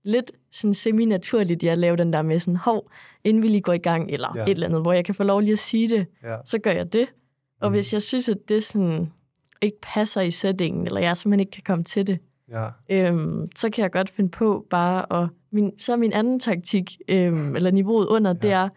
[0.04, 2.90] lidt sådan semi-naturligt, jeg lave den der med sådan, hov,
[3.24, 4.42] inden vi lige går i gang, eller Ja.
[4.42, 6.36] et eller andet, hvor jeg kan få lov lige at sige det, ja.
[6.44, 7.06] så gør jeg det.
[7.60, 7.74] Og Mhm.
[7.74, 9.12] hvis jeg synes, at det sådan
[9.62, 12.18] ikke passer i settingen, eller jeg simpelthen ikke kan komme til det,
[12.50, 12.68] ja.
[12.90, 15.28] øhm, så kan jeg godt finde på bare at...
[15.50, 18.34] Min, så er min anden taktik, øhm, eller niveauet under, ja.
[18.38, 18.68] det er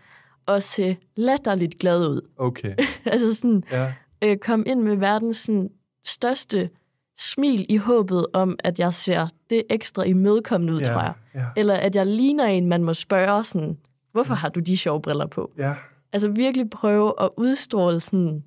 [0.48, 2.22] at se latterligt glad ud.
[2.38, 2.76] Okay.
[3.06, 3.94] altså sådan, Ja,
[4.24, 5.70] øh, komme ind med verdens sådan,
[6.06, 6.70] største
[7.18, 11.14] smil i håbet om, at jeg ser det ekstra imødekommende ud, ja, tror jeg.
[11.36, 13.78] Ja, Eller at jeg ligner en, man må spørge sådan,
[14.12, 15.52] hvorfor har du de sjove briller på?
[15.58, 15.76] ja,
[16.14, 18.44] Altså virkelig prøve at udstråle sådan,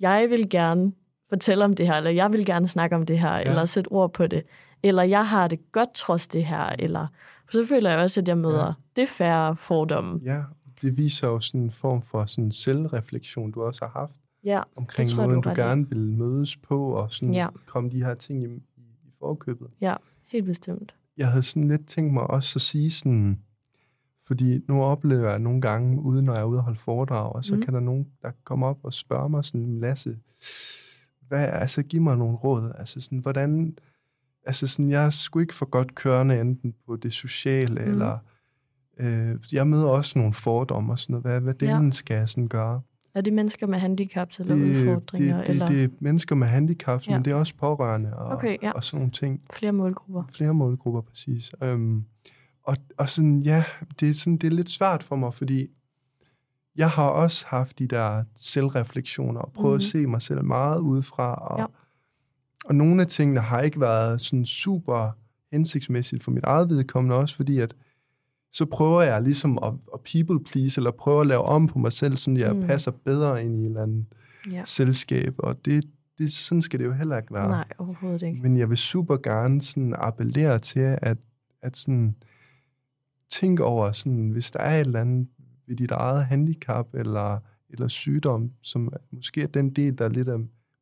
[0.00, 0.92] jeg vil gerne
[1.28, 3.42] fortælle om det her, eller jeg vil gerne snakke om det her, ja.
[3.42, 4.42] eller sætte ord på det,
[4.82, 7.06] eller jeg har det godt trods det her, eller
[7.50, 8.72] så føler jeg også, at jeg møder ja.
[9.02, 10.20] det færre fordomme.
[10.24, 10.42] Ja,
[10.82, 14.12] det viser jo sådan en form for sådan selvreflektion, du også har haft
[14.46, 17.48] ja, omkring tror, måden, du, du gerne vil mødes på, og sådan ja.
[17.66, 19.68] komme de her ting i, i, forkøbet.
[19.80, 19.94] Ja,
[20.26, 20.94] helt bestemt.
[21.16, 23.40] Jeg havde sådan lidt tænkt mig også at sige sådan,
[24.26, 27.44] fordi nu oplever jeg nogle gange, uden når jeg er ude og holde foredrag, og
[27.44, 27.62] så mm.
[27.62, 30.18] kan der nogen, der komme op og spørge mig sådan, Lasse,
[31.28, 33.78] hvad, altså giv mig nogle råd, altså sådan, hvordan,
[34.46, 37.90] altså sådan, jeg er sgu ikke for godt kørende enten på det sociale, mm.
[37.90, 38.18] eller
[38.98, 41.90] øh, jeg møder også nogle fordomme og sådan noget, hvad, hvad delen ja.
[41.90, 42.80] skal jeg sådan gøre?
[43.16, 45.36] Er det mennesker med handicaps eller det, udfordringer?
[45.36, 45.66] Det, det, eller?
[45.66, 47.12] det er mennesker med handicaps, ja.
[47.12, 48.70] men det er også pårørende og, okay, ja.
[48.70, 49.40] og sådan nogle ting.
[49.52, 50.24] Flere målgrupper.
[50.32, 51.50] Flere målgrupper, præcis.
[51.62, 52.04] Øhm,
[52.62, 53.64] og, og sådan, ja,
[54.00, 55.66] det er, sådan, det er lidt svært for mig, fordi
[56.76, 59.76] jeg har også haft de der selvreflektioner og prøvet mm-hmm.
[59.76, 61.34] at se mig selv meget udefra.
[61.34, 61.66] Og, ja.
[62.66, 65.10] og nogle af tingene har ikke været sådan super
[65.52, 67.74] hensigtsmæssigt for mit eget vedkommende også, fordi at
[68.52, 71.92] så prøver jeg ligesom at, at people please, eller prøver at lave om på mig
[71.92, 72.66] selv, så jeg mm.
[72.66, 74.06] passer bedre ind i et eller andet
[74.52, 74.62] ja.
[74.64, 75.34] selskab.
[75.38, 75.84] Og det,
[76.18, 77.48] det, sådan skal det jo heller ikke være.
[77.48, 78.42] Nej, overhovedet ikke.
[78.42, 81.18] Men jeg vil super gerne sådan appellere til, at,
[81.62, 82.16] at sådan,
[83.30, 85.28] tænke over, sådan, hvis der er et eller andet
[85.66, 87.38] ved dit eget handicap eller,
[87.70, 90.28] eller sygdom, som måske er den del, der er lidt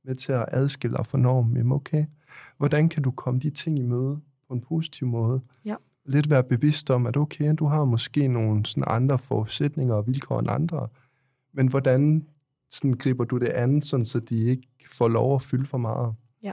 [0.05, 2.07] med til at adskille dig fra normen, jamen okay,
[2.57, 5.41] hvordan kan du komme de ting i møde på en positiv måde?
[5.65, 5.75] Ja.
[6.07, 10.39] Lidt være bevidst om, at okay, du har måske nogle sådan andre forudsætninger og vilkår
[10.39, 10.89] end andre,
[11.53, 12.25] men hvordan
[12.71, 16.15] sådan griber du det an, sådan, så de ikke får lov at fylde for meget?
[16.43, 16.53] Ja.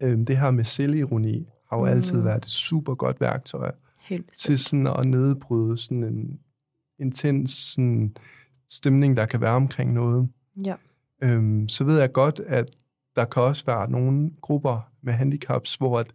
[0.00, 1.90] Øhm, det her med selvironi har jo mm.
[1.90, 6.40] altid været et super godt værktøj Helt til sådan at nedbryde sådan en
[6.98, 8.16] intens sådan
[8.68, 10.28] stemning, der kan være omkring noget.
[10.64, 10.74] Ja.
[11.22, 12.76] Øhm, så ved jeg godt, at
[13.16, 16.12] der kan også være nogle grupper med handicaps, hvor at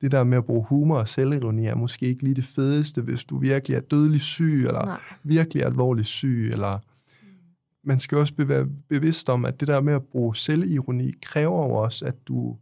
[0.00, 3.24] det der med at bruge humor og selvironi er måske ikke lige det fedeste, hvis
[3.24, 5.00] du virkelig er dødelig syg, eller Nej.
[5.22, 6.78] virkelig alvorlig syg, eller
[7.84, 11.74] man skal også være bevidst om, at det der med at bruge selvironi kræver jo
[11.74, 12.56] også, at du,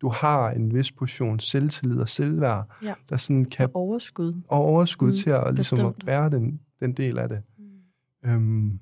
[0.00, 2.94] du har en vis portion selvtillid og selvværd, ja.
[3.08, 3.68] der sådan kan...
[3.74, 4.34] Og overskud.
[4.48, 7.42] Og overskud mm, til at, ligesom, at være den, den del af det.
[7.58, 8.30] Mm.
[8.30, 8.80] Øhm,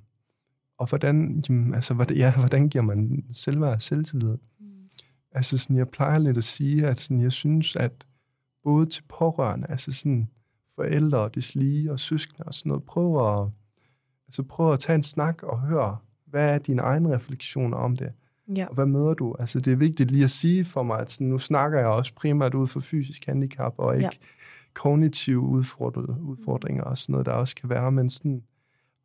[0.78, 4.36] og hvordan, jamen, altså, hvordan, ja, hvordan giver man selvværd og selvtillid?
[5.33, 8.07] Altså, sådan, jeg plejer lidt at sige, at sådan, jeg synes, at
[8.64, 10.28] både til pårørende, altså sådan
[10.74, 13.51] forældre og deslige og søskende og sådan noget, prøv at,
[14.26, 18.12] altså prøv at tage en snak og høre, hvad er dine egne refleksioner om det?
[18.57, 18.66] Ja.
[18.66, 19.37] Og hvad møder du?
[19.39, 22.14] Altså, det er vigtigt lige at sige for mig, at sådan, nu snakker jeg også
[22.14, 24.26] primært ud for fysisk handicap, og ikke ja.
[24.74, 28.43] kognitive udfordringer og sådan noget, der også kan være, men sådan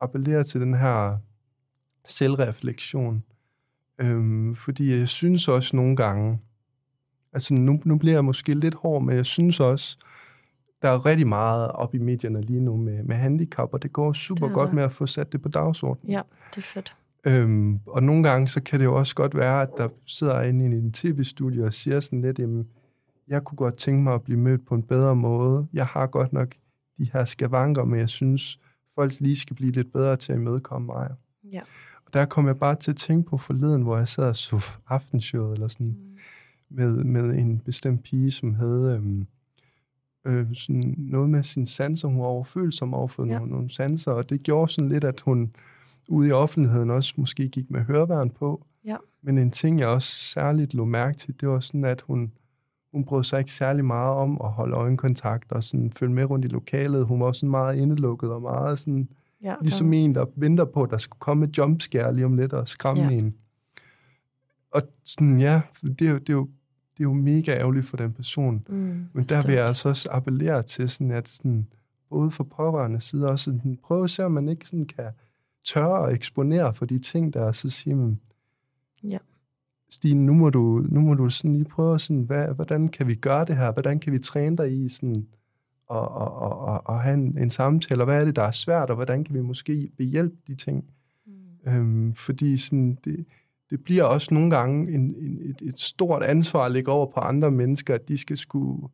[0.00, 1.18] appellere til den her
[2.06, 3.24] selvreflektion.
[3.98, 6.38] Øhm, fordi jeg synes også nogle gange,
[7.32, 9.98] altså nu, nu bliver jeg måske lidt hård, men jeg synes også,
[10.82, 14.12] der er rigtig meget op i medierne lige nu med, med handicap, og det går
[14.12, 16.12] super det godt med at få sat det på dagsordenen.
[16.12, 16.94] Ja, det er fedt.
[17.26, 20.64] Øhm, og nogle gange, så kan det jo også godt være, at der sidder inde
[20.64, 22.68] i en tv-studie og siger sådan lidt, jamen,
[23.28, 25.66] jeg kunne godt tænke mig at blive mødt på en bedre måde.
[25.72, 26.48] Jeg har godt nok
[26.98, 28.58] de her skavanker, men jeg synes,
[28.94, 31.10] folk lige skal blive lidt bedre til at imødekomme mig.
[31.52, 31.60] Ja.
[32.16, 35.52] Der kom jeg bare til at tænke på forleden, hvor jeg sad og så aftenshowet,
[35.52, 36.16] eller sådan, mm.
[36.70, 39.26] med, med en bestemt pige, som havde øhm,
[40.24, 42.08] øh, sådan noget med sin sanser.
[42.08, 43.38] Hun var overfølsom over for ja.
[43.38, 45.54] nogle, nogle sanser, og det gjorde sådan lidt, at hun
[46.08, 48.66] ude i offentligheden også måske gik med hørværn på.
[48.84, 48.96] Ja.
[49.22, 52.32] Men en ting, jeg også særligt lå mærke til, det var sådan, at hun,
[52.92, 56.44] hun brød sig ikke særlig meget om at holde øjenkontakt og sådan følge med rundt
[56.44, 57.06] i lokalet.
[57.06, 59.08] Hun var også sådan meget indelukket og meget sådan,
[59.42, 59.62] ja, okay.
[59.62, 62.68] ligesom en, der venter på, at der skulle komme et jumpscare lige om lidt og
[62.68, 63.10] skræmme ja.
[63.10, 63.34] en.
[64.70, 66.48] Og sådan, ja, det er, det er jo
[66.96, 68.66] det er jo mega ærgerligt for den person.
[68.68, 71.66] Mm, Men der vil jeg altså også appellere til, sådan at sådan,
[72.10, 75.10] både for pårørende side også, sådan, prøve at se, om man ikke sådan kan
[75.64, 78.20] tørre at eksponere for de ting, der er, så sige, men,
[79.02, 79.18] ja.
[79.90, 83.14] Stine, nu må du, nu må du sådan lige prøve, sådan, hvad, hvordan kan vi
[83.14, 83.72] gøre det her?
[83.72, 85.26] Hvordan kan vi træne dig i sådan,
[85.86, 88.02] og, og, og, og, og have en, en samtale?
[88.02, 90.84] Og hvad er det, der er svært, og hvordan kan vi måske behjælpe de ting?
[91.26, 91.72] Mm.
[91.72, 93.26] Øhm, fordi sådan, det,
[93.70, 97.20] det bliver også nogle gange en, en, et, et stort ansvar at lægge over på
[97.20, 98.88] andre mennesker, at de skal skulle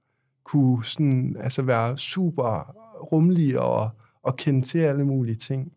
[0.45, 2.75] kunne sådan, altså være super
[3.13, 3.91] rummelige og,
[4.23, 5.73] og kende til alle mulige ting.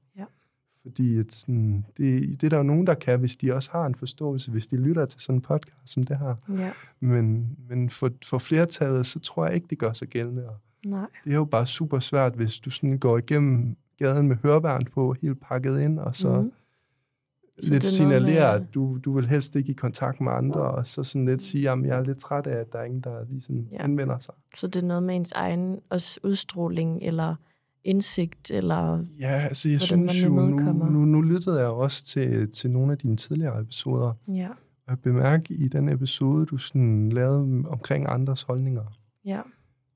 [0.86, 3.86] Fordi at sådan, det, det er der jo nogen, der kan, hvis de også har
[3.86, 6.36] en forståelse, hvis de lytter til sådan en podcast som det her.
[6.50, 6.72] Ja.
[7.00, 10.50] Men, men for, for flertallet, så tror jeg ikke, det gør sig gældende.
[10.50, 10.56] Og
[10.86, 11.08] Nej.
[11.24, 15.16] Det er jo bare super svært, hvis du sådan går igennem gaden med hørværn på,
[15.22, 16.52] helt pakket ind, og så mm.
[17.58, 21.26] lidt signalere, at du, du vil helst ikke i kontakt med andre, og så sådan
[21.26, 23.84] lidt sige, at jeg er lidt træt af, at der er ingen, der ligesom ja.
[23.84, 24.34] anvender sig.
[24.56, 27.36] Så det er noget med ens egen også udstråling, eller
[27.84, 32.72] indsigt, eller Ja, altså jeg synes jo, nu, nu, nu lyttede jeg også til, til
[32.72, 34.50] nogle af dine tidligere episoder, ja.
[34.50, 38.84] og jeg bemærkte i den episode, du sådan lavede omkring andres holdninger,
[39.26, 39.42] ja.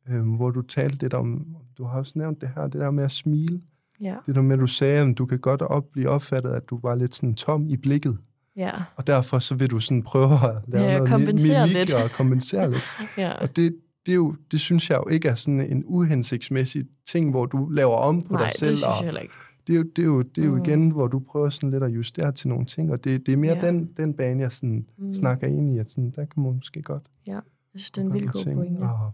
[0.09, 1.45] Øhm, hvor du talte lidt om,
[1.77, 3.61] du har også nævnt det her, det der med at smile,
[4.01, 4.15] Ja.
[4.25, 6.79] Det der med, at du sagde, at du kan godt op, blive opfattet, at du
[6.83, 8.17] var lidt sådan tom i blikket.
[8.55, 8.71] Ja.
[8.95, 11.93] Og derfor så vil du sådan prøve at lave ja, noget kompensere mimik lidt.
[11.93, 12.81] og kompensere lidt.
[13.17, 13.31] ja.
[13.33, 17.29] Og det, det, er jo, det synes jeg jo ikke er sådan en uhensigtsmæssig ting,
[17.31, 18.71] hvor du laver om på Nej, dig selv.
[18.71, 19.33] det synes jeg ikke.
[19.67, 20.61] Det er jo, det er jo, det er jo Mm.
[20.63, 23.37] igen, hvor du prøver sådan lidt at justere til nogle ting, og det, det er
[23.37, 23.67] mere Ja.
[23.67, 25.13] den, den bane, jeg sådan Mm.
[25.13, 27.41] snakker ind i, at sådan, der kan man måske godt Jeg
[27.75, 28.79] synes, det er en vildt god pointe.
[28.79, 29.11] Og,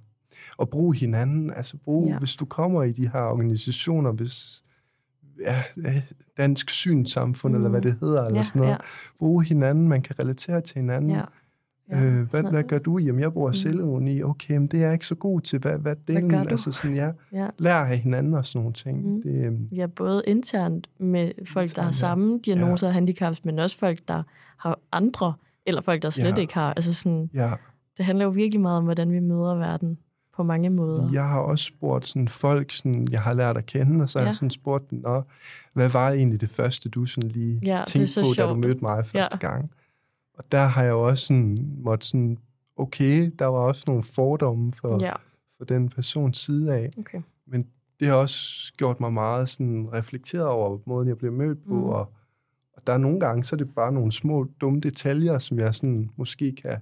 [0.58, 2.14] og bruge hinanden, altså bruge, Ja.
[2.14, 2.20] ja.
[2.20, 4.64] hvis du kommer i de her organisationer, hvis
[5.40, 5.56] ja,
[6.38, 7.56] dansk synssamfund, mm.
[7.58, 8.78] eller hvad det hedder, eller Ja, sådan noget, ja.
[9.20, 11.10] bruge hinanden, man kan relatere til hinanden.
[11.12, 11.22] Ja.
[11.90, 12.98] Ja, Øh, hvad, hvad gør du?
[12.98, 13.52] Jamen, jeg bruger Mm.
[13.52, 13.54] mm.
[13.54, 14.24] selvironi.
[14.24, 15.60] Okay, men det er jeg ikke så god til.
[15.60, 16.38] Hvad, hvad, delen, du?
[16.50, 17.48] Altså sådan, ja, Ja.
[17.60, 19.06] lær af hinanden og sådan nogle ting.
[19.08, 19.14] Mm.
[19.14, 19.22] Mm.
[19.22, 22.08] Det, øhm, Ja, både internt med folk, der har Internt, ja.
[22.08, 24.24] samme diagnoser og handicaps, men også folk, der
[24.58, 25.34] har andre,
[25.66, 26.42] eller folk, der slet Ja.
[26.42, 26.74] ikke har.
[26.74, 27.52] Altså sådan, ja.
[27.98, 29.98] det handler jo virkelig meget om, hvordan vi møder verden
[30.36, 31.10] på mange måder.
[31.12, 34.24] Jeg har også spurgt sådan folk, sådan, jeg har lært at kende, og så har
[34.24, 34.28] Ja.
[34.30, 35.22] jeg sådan spurgt dem, Nå,
[35.74, 38.60] hvad var egentlig det første, du sådan lige Ja, tænkte på, da du sjovt.
[38.60, 39.48] mødte mig første Ja.
[39.50, 39.72] gang?
[40.38, 42.38] Og der har jeg også sådan, måtte sådan,
[42.78, 45.14] okay, der var også nogle fordomme for, Ja,
[45.58, 46.92] for den persons side af.
[47.00, 47.22] okay.
[47.48, 47.68] Men
[48.00, 51.74] det har også gjort mig meget sådan reflekteret over måden, jeg blev mødt på.
[51.74, 51.84] Mm.
[51.84, 52.00] Og,
[52.74, 55.76] og der er nogle gange, så er det bare nogle små dumme detaljer, som jeg
[55.76, 56.78] sådan måske kan,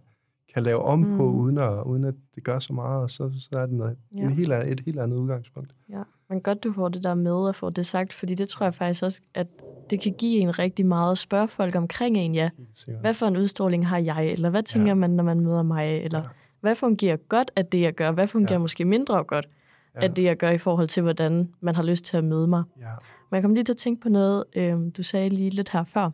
[0.54, 1.18] kan lave om mm.
[1.18, 3.02] på, uden at, uden at det gør så meget.
[3.04, 4.22] Og så, så er det noget, Ja.
[4.22, 5.72] en helt, et helt andet udgangspunkt.
[5.90, 8.66] Ja, men godt du får det der med og får det sagt, fordi det tror
[8.66, 9.48] jeg faktisk også, at
[9.90, 12.50] det kan give en rigtig meget at spørge folk omkring en, ja.
[12.74, 13.02] Sikkert.
[13.02, 14.28] Hvad for en udstråling har jeg?
[14.28, 14.94] Eller hvad tænker Ja.
[14.94, 15.98] man, når man møder mig?
[16.04, 16.28] Eller Ja.
[16.62, 18.12] hvad fungerer godt af det, jeg gør?
[18.12, 18.60] Hvad fungerer Ja.
[18.60, 19.48] måske mindre godt
[19.96, 20.02] ja.
[20.02, 22.64] af det, jeg gør i forhold til, hvordan man har lyst til at møde mig?
[22.80, 22.86] Ja.
[23.32, 25.84] Men jeg kom lige til at tænke på noget, øh, du sagde lige lidt her
[25.84, 26.10] før,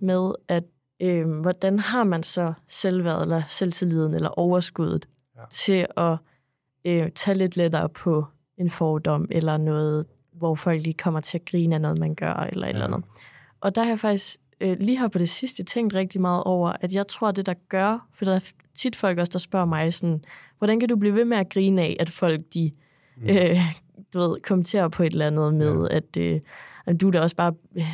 [0.00, 0.64] med at
[1.00, 5.42] øh, hvordan har man så selvværd eller selvtilliden eller overskuddet Ja.
[5.50, 6.16] til at
[6.84, 8.24] øh, tage lidt lettere på
[8.58, 12.34] en fordom eller noget, hvor folk lige kommer til at grine af noget, man gør
[12.34, 12.74] eller et Ja.
[12.74, 13.02] eller andet.
[13.60, 16.72] Og der har jeg faktisk øh, lige her på det sidste tænkt rigtig meget over,
[16.80, 18.40] at jeg tror, at det der gør, for der er
[18.74, 20.24] tit folk også, der spørger mig sådan,
[20.58, 22.70] hvordan kan du blive ved med at grine af, at folk de
[23.16, 23.28] Mm.
[23.28, 23.56] øh,
[24.14, 25.96] du ved, kommenterer på et eller andet med, Ja.
[25.96, 26.42] at, øh, at
[26.92, 27.84] du er da også bare øh,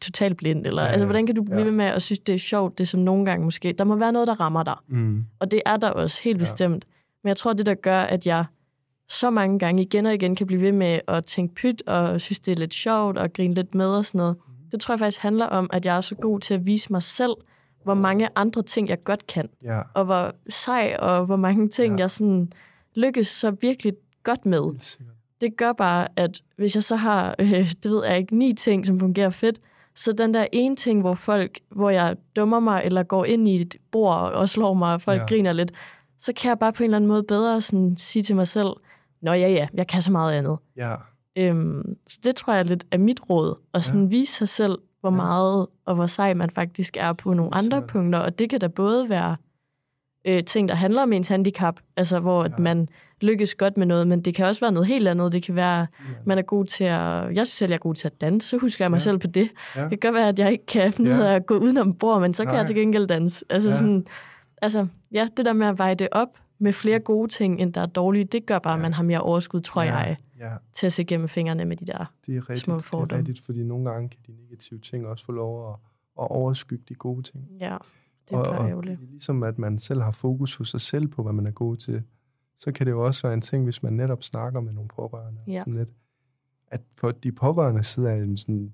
[0.00, 1.64] totalt blind, eller Ja, altså, hvordan kan du blive Ja.
[1.64, 4.12] ved med at synes, det er sjovt, det som nogle gange måske, der må være
[4.12, 5.24] noget, der rammer dig, Mm.
[5.38, 6.42] og det er der også, helt Ja.
[6.42, 6.84] bestemt.
[7.24, 8.44] Men jeg tror, det der gør, at jeg
[9.08, 12.40] så mange gange igen og igen kan blive ved med at tænke pyt, og synes,
[12.40, 14.36] det er lidt sjovt, og grine lidt med og sådan noget.
[14.72, 17.02] Det tror jeg faktisk handler om, at jeg er så god til at vise mig
[17.02, 17.32] selv,
[17.84, 19.80] hvor mange andre ting, jeg godt kan, Ja.
[19.94, 22.00] og hvor sej, og hvor mange ting, Ja.
[22.02, 22.52] jeg sådan
[22.94, 23.92] lykkes så virkelig
[24.22, 24.60] godt med.
[25.42, 28.86] Det gør bare, at hvis jeg så har, øh, det ved jeg ikke, ni ting,
[28.86, 29.58] som fungerer fedt,
[29.94, 33.60] så den der ene ting, hvor folk, hvor jeg dummer mig, eller går ind i
[33.60, 35.26] et bord og slår mig, og folk ja.
[35.26, 35.72] Griner lidt,
[36.18, 38.68] så kan jeg bare på en eller anden måde bedre sådan sige til mig selv,
[39.22, 40.58] Nå ja, ja, jeg kan så meget andet.
[40.76, 40.94] Ja.
[41.36, 44.08] Øhm, så det tror jeg lidt er mit råd, at sådan Ja.
[44.08, 45.16] vise sig selv, hvor Ja.
[45.16, 47.86] meget og hvor sej man faktisk er på nogle andre sikkert.
[47.86, 48.18] punkter.
[48.18, 49.36] Og det kan da både være
[50.24, 52.48] øh, ting, der handler om ens handicap, altså hvor ja.
[52.58, 52.62] Ja.
[52.62, 52.88] man
[53.22, 55.32] lykkes godt med noget, men det kan også være noget helt andet.
[55.32, 55.86] Det kan være, Ja.
[56.26, 57.34] man er god til at...
[57.34, 59.00] Jeg synes selv, jeg er god til at danse, så husker jeg mig Ja.
[59.00, 59.48] selv på det.
[59.76, 59.80] Ja.
[59.82, 61.30] Det kan godt være, at jeg ikke kan finde ud Ja.
[61.30, 62.58] af at gå udenom bord, men så kan Nej.
[62.58, 63.44] jeg til gengæld danse.
[63.50, 63.76] Altså, Ja.
[63.76, 64.06] sådan,
[64.62, 67.80] altså, ja, det der med at veje det op med flere gode ting, end der
[67.80, 68.82] er dårlige, det gør bare, at Ja.
[68.82, 69.96] man har mere overskud, tror ja.
[69.96, 70.50] jeg, Ja.
[70.74, 72.12] til at se gennem fingrene med de der.
[72.26, 73.18] Det er rigtigt, Små det er fordomme.
[73.18, 75.74] rigtigt, fordi nogle gange kan de negative ting også få lov at,
[76.22, 77.44] at overskygge de gode ting.
[77.60, 77.76] Ja,
[78.28, 79.00] det er og, bare og ærgerligt.
[79.10, 82.02] ligesom at man selv har fokus hos sig selv på, hvad man er god til,
[82.62, 85.40] så kan det jo også være en ting, hvis man netop snakker med nogle pårørende.
[85.46, 85.58] Ja.
[85.60, 85.92] Sådan lidt,
[86.66, 88.72] at for de pårørende sidder jamen sådan,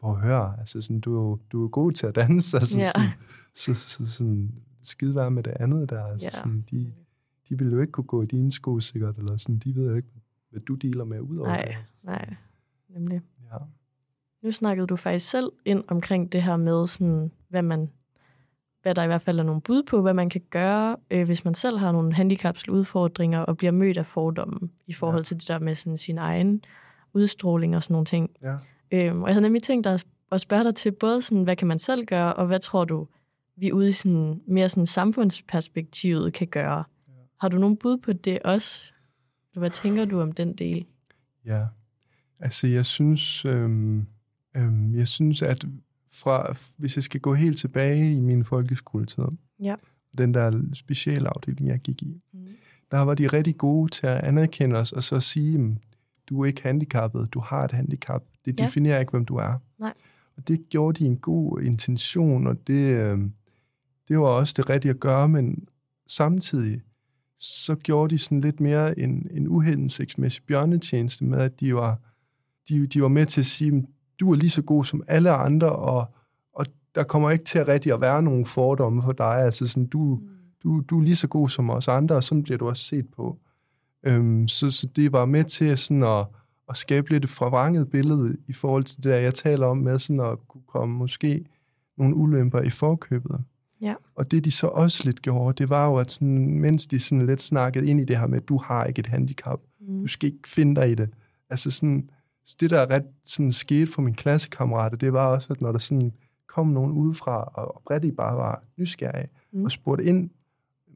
[0.00, 2.78] prøv at høre, altså sådan, du, er jo- du er god til at danse, altså
[2.78, 2.84] Ja.
[2.94, 3.08] sådan,
[3.54, 6.04] så, så, sådan, skide være med det andet der.
[6.04, 6.30] Altså Ja.
[6.30, 6.92] sådan, de,
[7.48, 9.96] de vil jo ikke kunne gå i dine sko sikkert, eller sådan, de ved jo
[9.96, 10.08] ikke,
[10.50, 11.68] hvad du dealer med ud over Nej, det.
[11.78, 12.34] Altså, Nej,
[12.88, 13.20] nemlig.
[13.52, 13.56] Ja.
[14.42, 17.90] Nu snakkede du faktisk selv ind omkring det her med, sådan, hvad man
[18.82, 21.44] hvad der i hvert fald er nogle bud på, hvad man kan gøre, øh, hvis
[21.44, 25.22] man selv har nogle handicapslige udfordringer og bliver mødt af fordomme i forhold Ja.
[25.24, 26.64] til det der med sådan, sin egen
[27.12, 28.30] udstråling og sådan nogle ting.
[28.42, 28.56] Ja.
[28.90, 29.98] Øhm, og jeg havde nemlig tænkt dig
[30.32, 33.06] at spørge dig til både, sådan, hvad kan man selv gøre, og hvad tror du,
[33.56, 36.84] vi ude i sådan, mere sådan samfundsperspektivet kan gøre?
[37.08, 37.12] Ja.
[37.40, 38.82] Har du nogle bud på det også?
[39.56, 40.86] Hvad tænker du om den del?
[41.44, 41.64] Ja,
[42.40, 44.06] altså jeg synes, øhm,
[44.56, 45.64] øhm, jeg synes, at
[46.12, 49.24] fra, hvis jeg skal gå helt tilbage i min folkeskoletid,
[49.60, 49.74] Ja.
[50.18, 52.46] den der specialafdeling, jeg gik i, Mm.
[52.90, 55.76] der var de rigtig gode til at anerkende os, og så sige, "Mm,
[56.26, 58.22] du er ikke handicappet, du har et handicap.
[58.44, 58.64] Det Ja.
[58.64, 59.54] definerer ikke, hvem du er.
[59.78, 59.92] Nej.
[60.36, 63.18] Og det gjorde de en god intention, og det, øh,
[64.08, 65.68] det var også det rigtige at gøre, men
[66.08, 66.80] samtidig
[67.38, 71.98] så gjorde de sådan lidt mere en, en uhensigtsmæssig bjørnetjeneste med, at de var,
[72.68, 73.86] de, de var med til at sige, "Men
[74.20, 76.04] du er lige så god som alle andre, og,
[76.52, 79.44] og der kommer ikke til at rigtig at være nogen fordomme for dig.
[79.44, 80.20] Altså sådan, du,
[80.62, 83.06] du, du er lige så god som os andre, og sådan bliver du også set
[83.16, 83.38] på.
[84.02, 86.26] Øhm, så, så det var med til sådan at,
[86.68, 89.98] at skabe lidt et forvrænget billede i forhold til det, der jeg taler om med
[89.98, 91.44] sådan at kunne komme måske
[91.98, 93.40] nogle ulemper i forkøbet.
[93.82, 93.94] Ja.
[94.14, 97.26] Og det de så også lidt gjorde, det var jo, at sådan, mens de sådan
[97.26, 100.00] lidt snakkede ind i det her med, at du har ikke et handicap, Mm.
[100.00, 101.08] du skal ikke finde dig i det.
[101.50, 102.19] Altså sådan, så
[102.54, 106.12] det der ret sådan skete for min klassekammerater, det var også, at når der sådan
[106.48, 109.64] kom nogen udefra, og oprigtigt bare var nysgerrige, Mm.
[109.64, 110.30] og spurgte ind,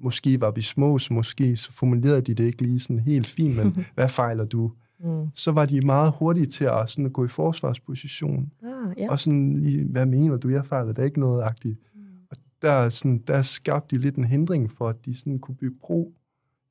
[0.01, 3.57] måske var vi små, så måske så formulerede de det ikke lige sådan helt fint,
[3.57, 4.73] men hvad fejler du?
[5.01, 5.27] Mm.
[5.35, 9.11] Så var de meget hurtige til at, sådan at gå i forsvarsposition, Ah, ja.
[9.11, 11.79] og sådan lige, hvad mener du, jeg fejler, det er ikke noget agtigt.
[11.95, 12.01] Mm.
[12.31, 15.77] Og der, sådan, der skabte de lidt en hindring for, at de sådan kunne bygge
[15.81, 16.13] bro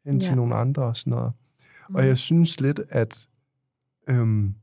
[0.05, 0.35] hen til Ja.
[0.35, 1.33] nogle andre og sådan noget.
[1.89, 1.95] Mm.
[1.95, 3.27] Og jeg synes lidt, at
[4.09, 4.55] øhm,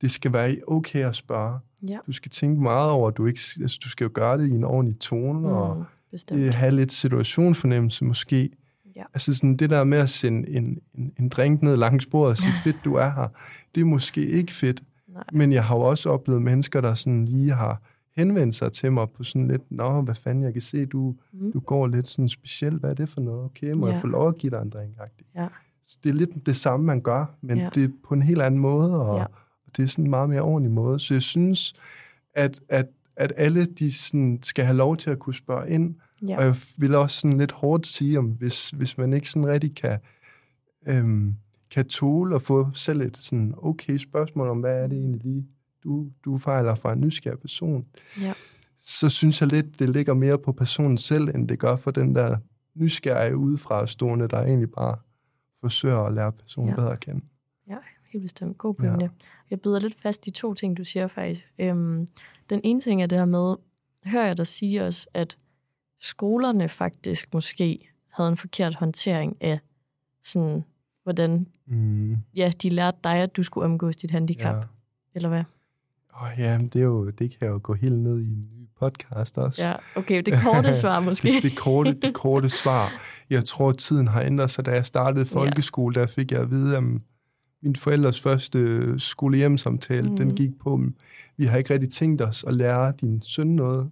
[0.00, 1.58] det skal være okay at spørge.
[1.88, 1.98] Ja.
[2.06, 4.50] Du skal tænke meget over, at du ikke, altså, du skal jo gøre det i
[4.50, 5.44] en ordentlig tone, mm.
[5.44, 5.84] og.
[6.10, 6.40] Bestemt.
[6.40, 8.50] øh, have lidt situationsfornemmelse måske.
[8.96, 9.02] Ja.
[9.14, 12.38] Altså sådan det der med at sende en, en, en drink ned langs bordet og
[12.38, 13.28] sige, fedt, du er her,
[13.74, 14.82] det er måske ikke fedt.
[15.08, 15.24] Nej.
[15.32, 17.82] Men jeg har jo også oplevet mennesker, der sådan lige har
[18.16, 21.52] henvendt sig til mig på sådan lidt, nå, hvad fanden, jeg kan se, du, Mm.
[21.52, 23.44] du går lidt sådan specielt, hvad er det for noget?
[23.44, 23.92] Okay, må Ja.
[23.92, 24.92] jeg få lov at give dig en drink?
[25.34, 25.48] Ja.
[25.84, 27.68] Så det er lidt det samme, man gør, men Ja.
[27.74, 29.24] det er på en helt anden måde, og, Ja.
[29.76, 31.00] Det er sådan en meget mere ordentlig måde.
[31.00, 31.72] Så jeg synes,
[32.34, 35.94] at, at, at alle de sådan skal have lov til at kunne spørge ind,
[36.28, 36.38] Ja.
[36.38, 39.74] og jeg vil også sådan lidt hårdt sige, om hvis, hvis man ikke sådan rigtig
[39.76, 39.98] kan,
[40.88, 41.34] øhm,
[41.74, 45.46] kan tåle at få selv et sådan okay spørgsmål om, hvad er det egentlig lige,
[45.84, 47.84] du, du fejler fra en nysgerrig person,
[48.20, 48.32] Ja.
[48.80, 52.14] så synes jeg lidt, det ligger mere på personen selv, end det gør for den
[52.14, 52.36] der
[52.74, 54.96] nysgerrige udefra stående, der egentlig bare
[55.60, 56.74] forsøger at lære personen ja.
[56.76, 57.20] bedre at kende.
[58.18, 58.58] Helt bestemt.
[58.58, 59.04] God pointe.
[59.04, 59.10] Ja.
[59.50, 61.52] Jeg byder lidt fast i to ting, du siger faktisk.
[61.58, 62.06] Øhm,
[62.50, 63.54] den ene ting er det her med,
[64.04, 65.36] hører jeg dig sige også, at
[66.00, 69.58] skolerne faktisk måske havde en forkert håndtering af
[70.22, 70.64] sådan,
[71.02, 74.62] hvordan Mm, ja, de lærte dig, at du skulle omgås dit handicap, ja.
[75.14, 75.44] eller hvad?
[76.14, 79.38] Oh, ja, det, er jo, det kan jo gå helt ned i en ny podcast
[79.38, 79.68] også.
[79.68, 81.28] Ja, okay, det korte svar måske.
[81.28, 82.92] det, det, korte, det korte svar.
[83.30, 84.66] Jeg tror, tiden har ændret sig.
[84.66, 86.82] Da jeg startede folkeskole, der fik jeg at vide, at
[87.62, 90.10] min forældres første skolehjemsamtale, Mhm.
[90.10, 90.16] mm.
[90.16, 90.80] den gik på,
[91.36, 93.90] vi har ikke rigtig tænkt os at lære din søn noget,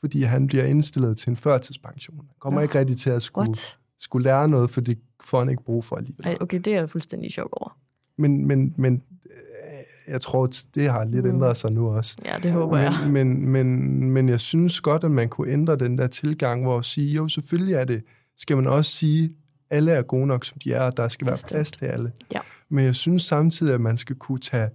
[0.00, 2.16] fordi han bliver indstillet til en førtidspension.
[2.16, 2.62] Han kommer Nå.
[2.62, 3.76] ikke rigtig til at skulle, What?
[4.00, 6.26] skulle lære noget, for det får han ikke brug for alligevel.
[6.26, 7.78] Ej, okay, det er jeg fuldstændig chok over.
[8.18, 11.30] Men, men, men øh, jeg tror, det har lidt Mm.
[11.30, 12.16] ændret sig nu også.
[12.24, 12.92] Ja, det håber jeg.
[13.02, 16.78] Men, men, men, men jeg synes godt, at man kunne ændre den der tilgang, hvor
[16.78, 18.02] at sige, jo, selvfølgelig er det,
[18.36, 19.30] skal man også sige,
[19.70, 21.48] alle er gode nok, som de er, og der skal være Bestemt.
[21.50, 22.12] plads til alle.
[22.32, 22.38] Ja.
[22.68, 24.70] Men jeg synes samtidig, at man skal kunne tage,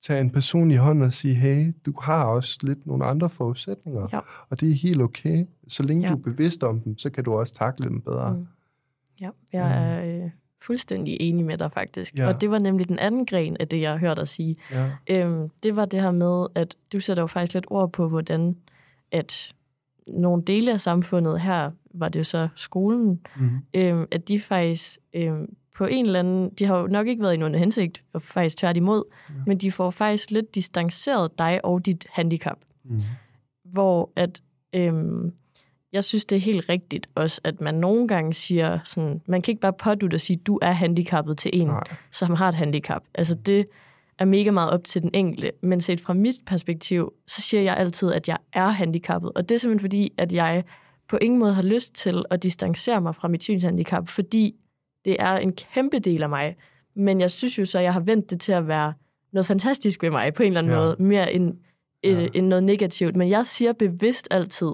[0.00, 4.08] tage en person i hånden og sige, hey, du har også lidt nogle andre forudsætninger,
[4.12, 4.20] Ja.
[4.50, 5.46] og det er helt okay.
[5.68, 6.08] Så længe Ja.
[6.12, 8.34] du er bevidst om dem, så kan du også takle dem bedre.
[8.34, 8.46] Mm.
[9.20, 10.30] Ja, jeg er øh,
[10.62, 12.14] fuldstændig enig med dig faktisk.
[12.16, 12.28] Ja.
[12.28, 14.56] Og det var nemlig den anden gren af det, jeg hørte dig sige.
[14.70, 14.90] Ja.
[15.10, 18.56] Øhm, det var det her med, at du sætter jo faktisk lidt ord på, hvordan
[19.12, 19.54] at
[20.06, 23.50] nogle dele af samfundet, her var det jo så skolen, Mm.
[23.74, 27.34] øhm, at de faktisk øhm, på en eller anden, de har jo nok ikke været
[27.34, 29.34] i nogen hensigt, og faktisk tværtimod, ja.
[29.46, 33.00] men de får faktisk lidt distanceret dig og dit handicap Mm.
[33.64, 34.42] hvor at
[34.72, 35.32] øhm,
[35.92, 39.52] jeg synes, det er helt rigtigt også, at man nogle gange siger sådan, man kan
[39.52, 41.82] ikke bare pådutte og sige, du er handicappet til en, Nej.
[42.10, 43.02] som har et handicap.
[43.14, 43.66] Altså det
[44.18, 47.76] er mega meget op til den enkelte, men set fra mit perspektiv, så siger jeg
[47.76, 50.64] altid, at jeg er handicappet, og det er simpelthen fordi, at jeg
[51.08, 54.54] på ingen måde har lyst til at distancere mig fra mit synshandicap, fordi
[55.04, 56.56] det er en kæmpe del af mig,
[56.96, 58.92] men jeg synes jo så, at jeg har vendt det til at være
[59.32, 60.78] noget fantastisk ved mig, på en eller anden Ja.
[60.78, 61.54] måde, mere end
[62.04, 62.10] Ja.
[62.20, 62.28] ja.
[62.34, 63.16] end noget negativt.
[63.16, 64.68] Men jeg siger bevidst altid,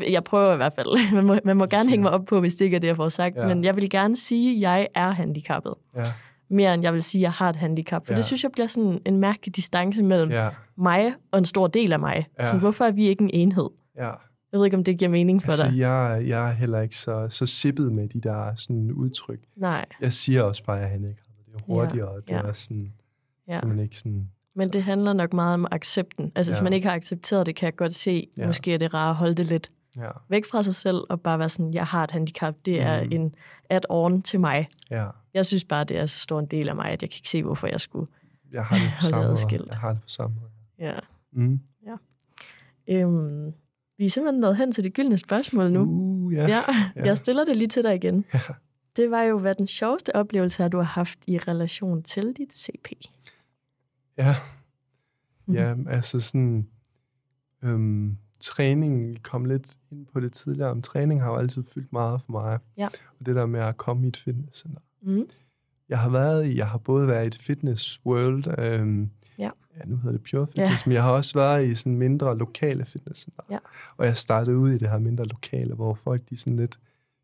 [0.00, 2.54] jeg prøver i hvert fald, man må, man må gerne hænge mig op på, hvis
[2.56, 3.46] det ikke er det, jeg får sagt, ja.
[3.46, 6.02] men jeg vil gerne sige, at jeg er handicappet, Ja.
[6.50, 8.06] Mere end jeg vil sige, at jeg har et handicap.
[8.06, 8.14] For Ja.
[8.14, 8.16] ja.
[8.16, 10.44] det synes jeg bliver sådan en mærkelig distance mellem ja.
[10.44, 10.50] Ja.
[10.76, 12.14] mig og en stor del af mig.
[12.16, 12.42] Ja.
[12.42, 12.46] Ja.
[12.46, 13.68] Sådan, hvorfor er vi ikke en enhed?
[13.96, 14.10] ja.
[14.52, 15.78] Jeg ved ikke, om det giver mening for Altså, dig.
[15.78, 19.38] jeg, jeg er heller ikke så, så sippet med de der sådan udtryk.
[19.56, 21.46] Nej, Jeg siger også bare, at jeg er handicappet.
[21.46, 22.40] Det er hurtigere, og det ja.
[22.40, 22.92] er sådan,
[23.48, 23.52] Ja.
[23.52, 24.28] skal man ikke sådan...
[24.56, 26.32] Men Så- det handler nok meget om accepten.
[26.34, 26.54] Altså, ja.
[26.54, 26.64] hvis Ja.
[26.64, 28.42] man ikke har accepteret det, kan jeg godt se, ja.
[28.42, 28.46] Ja.
[28.46, 31.38] måske er det rart at holde det lidt Ja, væk fra sig selv, og bare
[31.38, 33.12] være sådan, jeg har et handicap, det er Mhm.
[33.12, 33.34] en
[33.70, 34.68] add-on til mig.
[34.90, 35.06] ja.
[35.34, 37.28] Jeg synes bare, det er så stor en del af mig, at jeg kan ikke
[37.28, 38.06] se, hvorfor jeg skulle.
[38.52, 39.66] Jeg har det på samme måde.
[39.70, 40.50] Jeg har det på samme måde.
[40.78, 40.98] Ja.
[41.32, 41.60] Mm.
[42.88, 43.52] Øhm,
[43.98, 45.82] vi er simpelthen nået hen til det gyldne spørgsmål nu.
[45.82, 46.46] Uh, ja.
[46.48, 46.62] Ja,
[46.96, 47.04] ja.
[47.04, 48.24] jeg stiller det lige til dig igen.
[48.34, 48.40] Ja.
[48.96, 52.58] Det var jo, hvad den sjoveste oplevelse er, du har haft i relation til dit
[52.58, 52.88] CP.
[54.18, 54.36] Ja,
[55.46, 55.56] Mhm.
[55.56, 56.68] ja altså sådan...
[57.62, 62.20] Øhm, træning kom lidt ind på det tidligere, men træning har jo altid fyldt meget
[62.26, 62.58] for mig.
[62.76, 62.86] Ja.
[63.20, 64.80] Og det der med at komme i et fitnesscenter.
[65.02, 65.24] Mm.
[65.88, 69.50] Jeg har været i, jeg har både været i et fitness world, øhm, Ja.
[69.76, 72.84] ja, nu hedder det Pure Fitness, men jeg har også været i sådan mindre lokale
[72.84, 73.42] fitnesscenter.
[73.50, 73.58] Ja.
[73.96, 76.78] Og jeg startede ud i det her mindre lokale, hvor folk de sådan lidt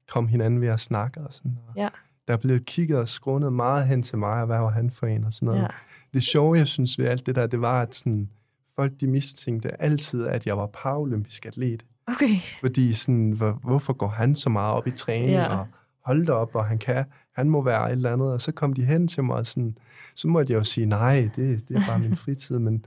[0.08, 1.58] kom hinanden ved at snakke og sådan.
[1.68, 1.88] Og Ja.
[2.28, 5.24] Der blev kigget og skrånet meget hen til mig, og hvad var han for en
[5.24, 5.62] og sådan noget.
[5.62, 5.66] Ja.
[6.14, 8.30] Det sjove, jeg synes ved alt det der, det var, at sådan,
[8.76, 11.84] folk de mistænkte altid, at jeg var paralympisk atlet.
[12.06, 12.36] Okay.
[12.60, 15.56] Fordi sådan, hvor, hvorfor går han så meget op i træning, ja.
[15.56, 15.66] og
[16.04, 17.04] hold da op, og han kan,
[17.36, 18.32] han må være et eller andet.
[18.32, 19.76] Og så kom de hen til mig, og sådan,
[20.14, 22.58] så måtte jeg jo sige, nej, det, det er bare min fritid.
[22.58, 22.82] Men, men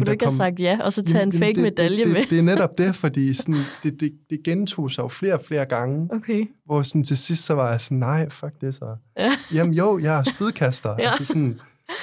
[0.00, 2.20] Kunne du ikke have sagt ja, og så tage en fake det, medalje det, med?
[2.20, 5.40] det, det, er netop det, fordi sådan, det, det, det gentog sig jo flere og
[5.44, 6.46] flere gange, Okay.
[6.64, 8.96] hvor sådan, til sidst så var jeg sådan, nej, fuck det så.
[9.18, 9.32] Ja.
[9.54, 10.94] Jamen jo, jeg er spydkaster.
[10.98, 11.06] Ja.
[11.06, 11.58] altså sådan,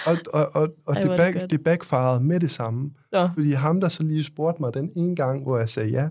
[0.05, 1.51] og og, og, og Ej, det, det back, godt.
[1.51, 2.91] det backfarede med det samme.
[3.11, 3.29] Nå.
[3.33, 6.07] Fordi ham, der så lige spurgte mig den ene gang, hvor jeg sagde ja,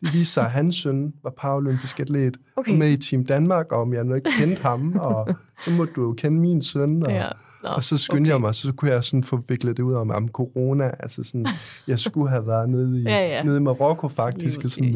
[0.00, 2.78] det viste sig, at hans søn var paralympisk atlet, Okay.
[2.78, 5.28] med i Team Danmark, og om jeg nu ikke kendte ham, og
[5.64, 7.28] så måtte du jo kende min søn, og, Ja.
[7.62, 8.32] Nå, og så skyndte okay.
[8.32, 11.46] jeg mig, så kunne jeg sådan få viklet det ud om, om corona, altså sådan,
[11.88, 13.42] jeg skulle have været nede i, Ja, ja.
[13.42, 14.94] nede i Marokko faktisk, og sådan,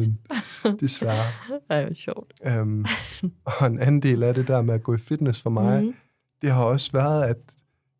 [0.63, 1.23] men desværre.
[1.69, 2.33] Ej, hvor sjovt.
[2.45, 2.85] Øhm,
[3.45, 5.93] og en anden del af det der med at gå i fitness for mig, Mhm.
[6.41, 7.37] det har også været, at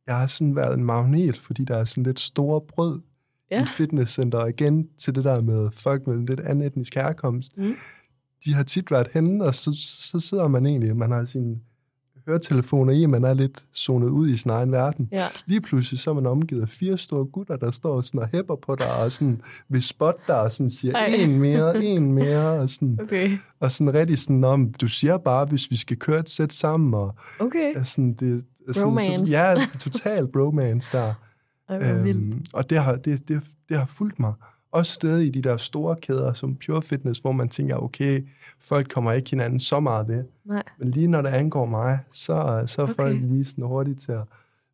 [0.07, 2.99] jeg har sådan været en magnet, fordi der er sådan lidt store brød
[3.51, 3.63] Ja.
[3.63, 4.37] i fitnesscenter.
[4.39, 7.57] Og igen til det der med folk med lidt anden etnisk herkomst.
[7.57, 7.75] Mm.
[8.45, 9.71] De har tit været henne, og så,
[10.11, 11.55] så sidder man egentlig, man har sine
[12.27, 15.09] høretelefoner i, man er lidt zonet ud i sin egen verden.
[15.11, 15.23] Ja.
[15.45, 18.55] Lige pludselig så er man omgivet af fire store gutter, der står sådan og hæpper
[18.55, 21.05] på dig, og sådan vil spotte dig, og sådan siger, Ej.
[21.19, 23.37] en mere, en mere, og sådan, Okay.
[23.59, 26.93] og sådan rigtig sådan, om du siger bare, hvis vi skal køre et sæt sammen,
[26.93, 27.73] og Okay.
[27.75, 29.31] er sådan, det, sådan, Bromance.
[29.31, 31.13] Ja, total bromance der.
[31.71, 34.33] Øhm, og det har, det, det, det har fulgt mig.
[34.71, 38.21] Også stadig i de der store kæder som Pure Fitness, hvor man tænker, okay,
[38.61, 40.23] folk kommer ikke hinanden så meget ved.
[40.45, 40.63] Nej.
[40.79, 42.95] Men lige når det angår mig, så, så er Okay.
[42.95, 44.21] folk lige sådan hurtigt til at...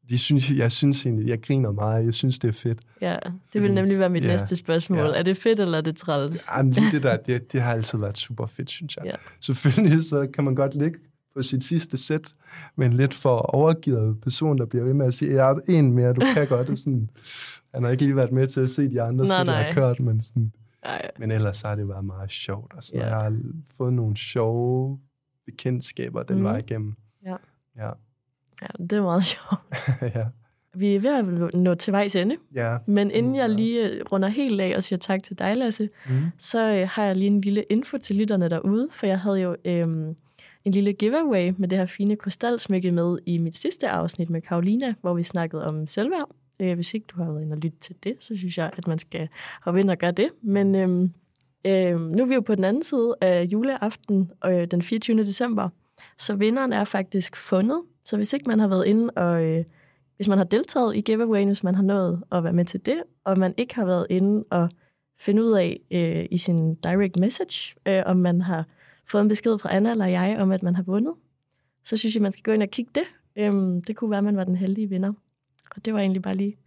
[0.09, 2.05] De synes, jeg synes egentlig, jeg griner meget.
[2.05, 2.79] Jeg synes, det er fedt.
[3.01, 3.17] Ja,
[3.53, 4.99] det vil nemlig være mit ja, næste spørgsmål.
[4.99, 5.05] ja.
[5.19, 6.45] Er det fedt, eller er det træls?
[6.57, 9.05] Jamen, lige det der, det, det har altid været super fedt, synes jeg.
[9.05, 9.15] Ja.
[9.39, 10.99] Selvfølgelig så kan man godt ligge
[11.35, 12.35] på sit sidste sæt
[12.75, 15.91] med en lidt for overgivet person, der bliver ved med at sige, jeg er en
[15.93, 16.69] mere, du kan godt.
[16.69, 17.09] Og sådan,
[17.73, 19.73] han har ikke lige været med til at se de andre, Nej, så det har
[19.73, 20.51] kørt, men, sådan,
[20.85, 21.11] Nej.
[21.19, 22.73] men ellers så har det været meget sjovt.
[22.73, 23.07] Og sådan, Ja.
[23.07, 23.37] Jeg har
[23.77, 24.99] fået nogle sjove
[25.45, 26.43] bekendtskaber den Mhm.
[26.45, 26.93] vej igennem.
[27.25, 27.35] Ja.
[27.77, 27.89] Ja.
[28.61, 29.61] Ja, det er meget sjovt.
[30.15, 30.25] ja.
[30.73, 32.77] Vi er ved at nå til vejs ende, ja.
[32.87, 36.21] men inden jeg lige øh, runder helt af og siger tak til dig, Lasse, Mm.
[36.37, 39.55] så øh, har jeg lige en lille info til lytterne derude, for jeg havde jo
[39.65, 40.15] øhm,
[40.65, 44.93] en lille giveaway med det her fine krystalsmykke med i mit sidste afsnit med Karolina,
[45.01, 46.29] hvor vi snakkede om selvværd.
[46.59, 48.87] Øh, hvis ikke du har været inde og lytte til det, så synes jeg, at
[48.87, 49.29] man skal
[49.61, 50.29] hoppe ind og gøre det.
[50.41, 51.11] Men øhm,
[51.65, 55.17] øhm, nu er vi jo på den anden side af juleaften, øh, den 24.
[55.17, 55.69] december,
[56.17, 57.81] så vinderen er faktisk fundet.
[58.05, 59.43] Så hvis ikke man har været inde og...
[59.43, 59.65] Øh,
[60.15, 63.03] hvis man har deltaget i giveawayen, hvis man har nået at være med til det,
[63.23, 64.69] og man ikke har været inde og
[65.19, 68.65] finde ud af øh, i sin direct message, øh, om man har
[69.05, 71.13] fået en besked fra Anna eller jeg om, at man har vundet,
[71.83, 73.03] så synes jeg, man skal gå ind og kigge det.
[73.35, 75.13] Øhm, det kunne være, at man var den heldige vinder.
[75.75, 76.57] Og det var egentlig bare lige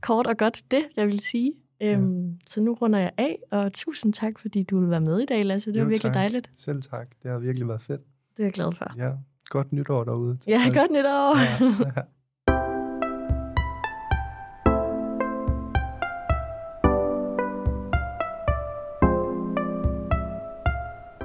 [0.00, 1.52] kort og godt det, jeg vil sige.
[1.80, 2.34] Øhm, ja.
[2.46, 5.44] Så nu runder jeg af, og tusind tak, fordi du vil være med i dag,
[5.44, 5.72] Lasse.
[5.72, 6.14] Det var Jo, virkelig tak.
[6.14, 6.50] dejligt.
[6.54, 7.08] Selv tak.
[7.22, 8.00] Det har virkelig været fedt.
[8.36, 8.92] Det er jeg glad for.
[8.96, 9.10] Ja.
[9.48, 10.38] Godt nytår derude.
[10.46, 11.38] Ja, godt nytår.
[11.38, 11.92] Ja.
[11.96, 12.02] ja.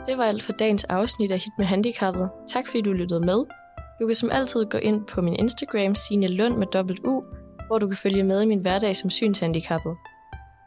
[0.08, 2.30] Det var alt for dagens afsnit af Hit med Handicappet.
[2.48, 3.46] Tak fordi du lyttede med.
[4.00, 7.24] Du kan som altid gå ind på min Instagram, Signe Lund med dobbelt U,
[7.68, 9.96] hvor du kan følge med i min hverdag som synshandicappet.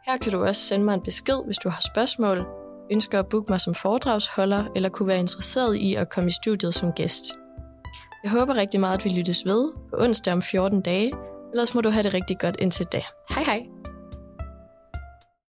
[0.07, 2.45] Her kan du også sende mig en besked, hvis du har spørgsmål,
[2.91, 6.73] ønsker at booke mig som foredragsholder, eller kunne være interesseret i at komme i studiet
[6.73, 7.23] som gæst.
[8.23, 11.11] Jeg håber rigtig meget, at vi lyttes ved på onsdag om 14 dage,
[11.53, 13.01] ellers må du have det rigtig godt indtil da.
[13.29, 13.78] Hej hej!